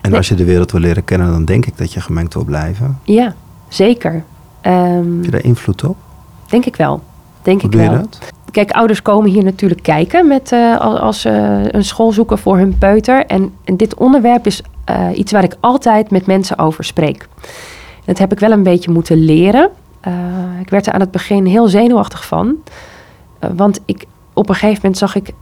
En 0.00 0.08
Nee. 0.10 0.18
als 0.18 0.28
je 0.28 0.34
de 0.34 0.44
wereld 0.44 0.72
wil 0.72 0.80
leren 0.80 1.04
kennen, 1.04 1.30
dan 1.30 1.44
denk 1.44 1.66
ik 1.66 1.76
dat 1.78 1.92
je 1.92 2.00
gemengd 2.00 2.34
wil 2.34 2.44
blijven. 2.44 2.98
ja, 3.04 3.34
zeker. 3.68 4.24
Ehm, 4.60 5.14
Heb 5.16 5.24
je 5.24 5.30
daar 5.30 5.44
invloed 5.44 5.84
op? 5.84 5.96
denk 6.48 6.64
ik 6.64 6.76
wel. 6.76 7.02
Denk 7.44 7.60
Hoe 7.60 7.70
ik 7.70 7.76
wel. 7.76 7.90
dat? 7.90 8.18
Kijk, 8.50 8.70
ouders 8.70 9.02
komen 9.02 9.30
hier 9.30 9.44
natuurlijk 9.44 9.82
kijken 9.82 10.28
met, 10.28 10.52
eh, 10.52 10.80
als, 10.80 11.20
ze 11.20 11.68
een 11.70 11.84
school 11.84 12.12
zoeken 12.12 12.38
voor 12.38 12.56
hun 12.56 12.78
peuter. 12.78 13.26
En, 13.26 13.52
en 13.64 13.76
dit 13.76 13.94
onderwerp 13.94 14.46
is 14.46 14.62
eh, 14.84 15.08
iets 15.14 15.32
waar 15.32 15.44
ik 15.44 15.56
altijd 15.60 16.10
met 16.10 16.26
mensen 16.26 16.58
over 16.58 16.84
spreek. 16.84 17.28
Dat 18.04 18.18
heb 18.18 18.32
ik 18.32 18.38
wel 18.38 18.50
een 18.50 18.62
beetje 18.62 18.90
moeten 18.90 19.24
leren. 19.24 19.70
Eh, 20.00 20.12
ik 20.60 20.70
werd 20.70 20.86
er 20.86 20.92
aan 20.92 21.00
het 21.00 21.10
begin 21.10 21.46
heel 21.46 21.68
zenuwachtig 21.68 22.26
van. 22.26 22.56
Want 23.54 23.80
ik, 23.84 24.04
op 24.32 24.48
een 24.48 24.54
gegeven 24.54 24.80
moment 24.82 24.98
zag 24.98 25.14
ik 25.14 25.32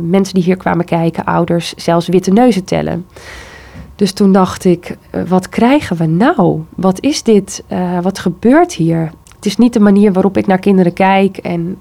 mensen 0.00 0.34
die 0.34 0.42
hier 0.42 0.56
kwamen 0.56 0.84
kijken, 0.84 1.24
ouders, 1.24 1.74
zelfs 1.74 2.08
witte 2.08 2.30
neuzen 2.30 2.64
tellen. 2.64 3.06
Dus 3.94 4.12
toen 4.12 4.32
dacht 4.32 4.64
ik, 4.64 4.96
wat 5.28 5.48
krijgen 5.48 5.96
we 5.96 6.06
nou? 6.06 6.62
Wat 6.74 7.00
is 7.00 7.22
dit? 7.22 7.64
Wat 8.02 8.18
gebeurt 8.18 8.72
hier? 8.72 9.10
Het 9.46 9.54
is 9.54 9.64
niet 9.64 9.72
de 9.72 9.80
manier 9.80 10.12
waarop 10.12 10.36
ik 10.36 10.46
naar 10.46 10.58
kinderen 10.58 10.92
kijk. 10.92 11.36
En 11.36 11.78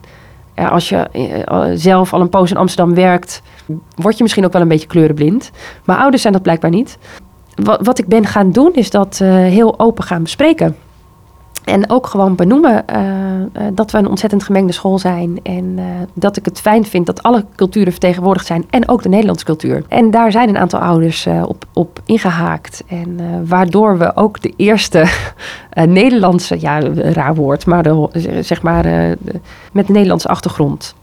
als 0.56 0.90
je 0.90 0.98
eh, 0.98 1.64
zelf 1.74 2.14
al 2.14 2.22
een 2.22 2.30
poos 2.30 2.52
in 2.52 2.58
Amsterdam 2.58 2.96
werkt, 2.96 3.42
word 3.96 4.18
je 4.18 4.24
misschien 4.24 4.46
ook 4.46 4.54
wel 4.54 4.62
een 4.62 4.68
beetje 4.68 4.88
kleurenblind. 4.88 5.52
Maar 5.86 5.98
ouders 5.98 6.22
zijn 6.22 6.34
dat 6.34 6.42
blijkbaar 6.42 6.70
niet. 6.70 6.98
Wat, 7.56 7.86
wat 7.86 8.00
ik 8.00 8.08
ben 8.08 8.26
gaan 8.26 8.52
doen, 8.52 8.74
is 8.74 8.90
dat 8.90 9.20
eh, 9.22 9.30
heel 9.30 9.80
open 9.80 10.04
gaan 10.04 10.24
bespreken. 10.24 10.76
En 11.66 11.90
ook 11.90 12.08
gewoon 12.08 12.36
benoemen 12.36 12.88
eh, 12.88 13.42
eh, 13.42 13.48
dat 13.74 13.92
we 13.92 13.98
een 13.98 14.08
ontzettend 14.08 14.44
gemengde 14.44 14.74
school 14.74 15.00
zijn. 15.00 15.40
En 15.44 15.74
eh, 15.78 15.86
dat 16.14 16.38
ik 16.38 16.46
het 16.46 16.62
fijn 16.62 16.86
vind 16.86 17.06
dat 17.06 17.24
alle 17.24 17.46
culturen 17.56 17.92
vertegenwoordigd 17.92 18.46
zijn. 18.46 18.66
En 18.70 18.90
ook 18.90 19.04
de 19.04 19.10
Nederlandse 19.10 19.46
cultuur. 19.46 19.84
En 19.88 20.12
daar 20.12 20.32
zijn 20.32 20.50
een 20.50 20.58
aantal 20.58 20.80
ouders 20.80 21.28
op, 21.46 21.66
op 21.74 22.02
ingehaakt. 22.06 22.84
En 22.88 23.20
waardoor 23.48 23.98
we 23.98 24.16
ook 24.16 24.42
de 24.42 24.54
eerste 24.56 25.06
Nederlandse, 25.74 26.60
ja, 26.60 26.80
raar 26.94 27.36
woord, 27.36 27.66
maar 27.66 27.84
de, 27.84 28.10
zeg 28.42 28.62
maar 28.62 28.84
met 29.72 29.88
een 29.88 29.94
Nederlandse 29.94 30.28
achtergrond. 30.28 30.96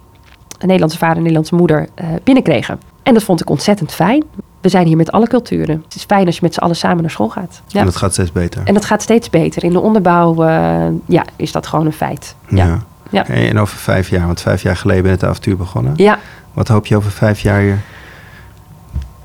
Een 0.58 0.66
Nederlandse 0.66 0.98
vader, 0.98 1.16
een 1.16 1.22
Nederlandse 1.22 1.54
moeder 1.54 1.88
binnenkregen. 2.24 2.80
En 3.02 3.14
dat 3.14 3.22
vond 3.22 3.40
ik 3.40 3.50
ontzettend 3.50 3.92
fijn. 3.92 4.24
We 4.62 4.68
zijn 4.68 4.86
hier 4.86 4.96
met 4.96 5.12
alle 5.12 5.26
culturen. 5.26 5.82
Het 5.84 5.94
is 5.94 6.04
fijn 6.04 6.26
als 6.26 6.34
je 6.34 6.40
met 6.42 6.54
z'n 6.54 6.60
allen 6.60 6.76
samen 6.76 7.00
naar 7.02 7.10
school 7.10 7.28
gaat. 7.28 7.62
Ja. 7.66 7.78
En 7.80 7.84
dat 7.86 7.96
gaat 7.96 8.12
steeds 8.12 8.32
beter. 8.32 8.62
En 8.64 8.74
dat 8.74 8.84
gaat 8.84 9.02
steeds 9.02 9.30
beter. 9.30 9.64
In 9.64 9.72
de 9.72 9.80
onderbouw 9.80 10.42
eh, 10.44 10.86
ja, 11.06 11.24
is 11.36 11.52
dat 11.52 11.66
gewoon 11.66 11.86
een 11.86 11.92
feit. 11.92 12.34
Ja. 12.48 12.78
Ja. 13.10 13.26
En 13.26 13.58
over 13.58 13.76
vijf 13.76 14.08
jaar, 14.08 14.26
want 14.26 14.40
vijf 14.40 14.62
jaar 14.62 14.76
geleden 14.76 15.02
ben 15.02 15.10
je 15.12 15.16
het 15.16 15.26
avontuur 15.26 15.56
begonnen. 15.56 15.92
ja, 15.96 16.18
Wat 16.52 16.68
hoop 16.68 16.86
je 16.86 16.96
over 16.96 17.10
vijf 17.10 17.40
jaar 17.40 17.60
hier? 17.60 17.78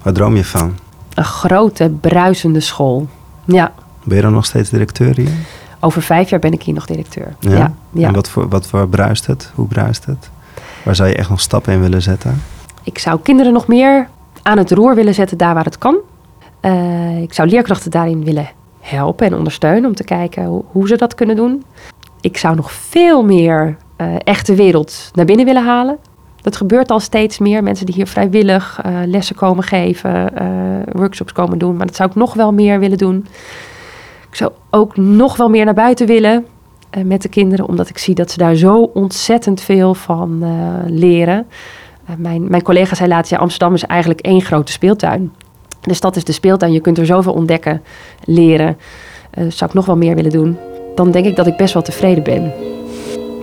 Waar 0.02 0.14
droom 0.14 0.36
je 0.36 0.46
van? 0.46 0.76
een 1.14 1.24
grote, 1.24 1.90
bruisende 2.02 2.60
school. 2.60 3.08
Ja, 3.46 3.72
Ben 4.04 4.16
je 4.16 4.22
dan 4.24 4.34
nog 4.34 4.46
steeds 4.46 4.70
directeur 4.70 5.16
hier? 5.16 5.30
over 5.80 6.02
vijf 6.02 6.30
jaar 6.30 6.40
ben 6.40 6.54
ik 6.54 6.64
hier 6.64 6.74
nog 6.74 6.86
directeur. 6.86 7.36
Ja, 7.40 7.72
ja, 7.92 8.08
En 8.08 8.14
wat 8.14 8.30
voor, 8.30 8.50
wat 8.50 8.68
voor 8.68 8.88
bruist 8.90 9.26
het? 9.26 9.52
Hoe 9.56 9.68
bruist 9.68 10.06
het? 10.06 10.30
Waar 10.84 10.96
zou 10.96 11.10
je 11.10 11.16
echt 11.16 11.30
nog 11.30 11.42
stappen 11.42 11.74
in 11.74 11.80
willen 11.82 12.02
zetten? 12.02 12.42
Ik 12.84 12.98
zou 13.00 13.20
kinderen 13.24 13.54
nog 13.54 13.68
meer 13.68 14.08
aan 14.48 14.58
het 14.58 14.72
roer 14.72 14.96
willen 14.96 15.14
zetten 15.14 15.38
daar 15.38 15.54
waar 15.54 15.66
het 15.66 15.78
kan. 15.78 15.98
Eh, 16.60 17.22
ik 17.22 17.34
zou 17.34 17.50
leerkrachten 17.50 17.92
daarin 17.92 18.24
willen 18.24 18.50
helpen 18.80 19.28
en 19.28 19.34
ondersteunen 19.34 19.90
om 19.90 19.96
te 19.96 20.04
kijken 20.04 20.64
hoe, 20.72 20.88
ze 20.88 20.96
dat 20.96 21.16
kunnen 21.16 21.36
doen. 21.36 21.64
Ik 22.22 22.38
zou 22.38 22.56
nog 22.56 22.72
veel 22.72 23.24
meer 23.24 23.78
eh 23.96 24.16
echte 24.24 24.56
wereld 24.56 25.12
naar 25.14 25.26
binnen 25.26 25.46
willen 25.46 25.66
halen. 25.66 25.98
Dat 26.42 26.56
gebeurt 26.56 26.92
al 26.92 27.00
steeds 27.00 27.38
meer. 27.38 27.64
Mensen 27.64 27.86
die 27.86 27.96
hier 27.96 28.08
vrijwillig 28.08 28.80
eh, 28.84 28.92
lessen 29.06 29.36
komen 29.36 29.64
geven, 29.64 30.32
workshops 30.92 31.32
komen 31.32 31.58
doen. 31.58 31.76
Maar 31.76 31.86
dat 31.86 31.96
zou 31.96 32.10
ik 32.10 32.16
nog 32.16 32.34
wel 32.34 32.54
meer 32.54 32.80
willen 32.80 32.98
doen. 32.98 33.26
Ik 34.30 34.36
zou 34.36 34.52
ook 34.70 34.98
nog 34.98 35.38
wel 35.38 35.50
meer 35.50 35.66
naar 35.66 35.74
buiten 35.74 36.08
willen 36.08 36.46
met 37.04 37.22
de 37.22 37.30
kinderen. 37.30 37.68
Omdat 37.68 37.90
ik 37.90 37.98
zie 37.98 38.16
dat 38.16 38.32
ze 38.32 38.38
daar 38.38 38.56
zo 38.56 38.82
ontzettend 38.94 39.62
veel 39.62 39.94
van 39.94 40.44
leren. 40.88 41.48
Eh, 42.08 42.14
mijn, 42.18 42.50
mijn 42.50 42.62
collega 42.62 42.96
zei 42.96 43.10
laatst, 43.10 43.32
ja, 43.32 43.38
Amsterdam 43.38 43.74
is 43.74 43.84
eigenlijk 43.84 44.20
één 44.20 44.42
grote 44.42 44.72
speeltuin. 44.72 45.32
De 45.82 45.94
stad 45.94 46.16
is 46.16 46.24
de 46.24 46.32
speeltuin, 46.32 46.72
je 46.72 46.80
kunt 46.80 46.98
er 46.98 47.06
zoveel 47.06 47.34
ontdekken, 47.34 47.82
leren. 48.24 48.78
Eh 49.32 49.46
zou 49.50 49.70
ik 49.70 49.76
nog 49.76 49.86
wel 49.86 49.98
meer 49.98 50.16
willen 50.16 50.32
doen. 50.32 50.58
Dan 50.96 51.12
denk 51.12 51.26
ik 51.26 51.36
dat 51.36 51.48
ik 51.48 51.58
best 51.58 51.74
wel 51.74 51.84
tevreden 51.84 52.24
ben. 52.24 52.54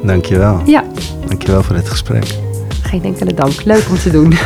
Dankjewel. 0.03 0.61
Ja, 0.67 0.85
Dankjewel 1.29 1.63
voor 1.63 1.75
dit 1.75 1.89
gesprek. 1.89 2.39
geen 2.83 3.05
enkele 3.05 3.35
dank. 3.35 3.65
Leuk 3.65 3.89
om 3.89 3.97
te 3.99 4.11
doen. 4.11 4.33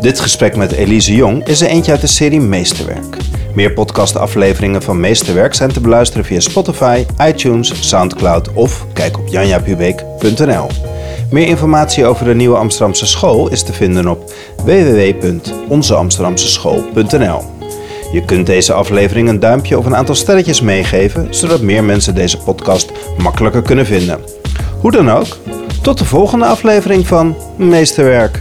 Dit 0.00 0.20
gesprek 0.20 0.56
met 0.56 0.72
Elise 0.72 1.14
Jong 1.14 1.46
is 1.46 1.60
er 1.60 1.68
eentje 1.68 1.90
uit 1.92 2.00
de 2.00 2.06
serie 2.06 2.40
Meesterwerk. 2.40 3.16
Meer 3.54 3.72
podcastafleveringen 3.72 4.82
van 4.82 5.00
Meesterwerk 5.00 5.54
zijn 5.54 5.72
te 5.72 5.80
beluisteren 5.80 6.24
via 6.24 6.40
Spotify, 6.40 7.04
iTunes, 7.26 7.88
Soundcloud 7.88 8.52
of 8.52 8.86
kijk 8.92 9.18
op 9.18 9.28
janjapubeek.nl. 9.28 10.66
Meer 11.30 11.46
informatie 11.46 12.06
over 12.06 12.24
de 12.24 12.34
nieuwe 12.34 12.56
Amsterdamse 12.56 13.06
school 13.06 13.50
is 13.50 13.62
te 13.62 13.72
vinden 13.72 14.08
op 14.08 14.32
www.onzeamsterdamseschool.nl. 14.64 17.42
Je 18.12 18.24
kunt 18.24 18.46
deze 18.46 18.72
aflevering 18.72 19.28
een 19.28 19.40
duimpje 19.40 19.78
of 19.78 19.86
een 19.86 19.96
aantal 19.96 20.14
sterretjes 20.14 20.60
meegeven, 20.60 21.34
zodat 21.34 21.60
meer 21.60 21.84
mensen 21.84 22.14
deze 22.14 22.38
podcast 22.38 22.92
makkelijker 23.18 23.62
kunnen 23.62 23.86
vinden. 23.86 24.20
Hoe 24.80 24.90
dan 24.90 25.10
ook, 25.10 25.26
tot 25.82 25.98
de 25.98 26.04
volgende 26.04 26.44
aflevering 26.44 27.06
van 27.06 27.36
Meesterwerk. 27.56 28.40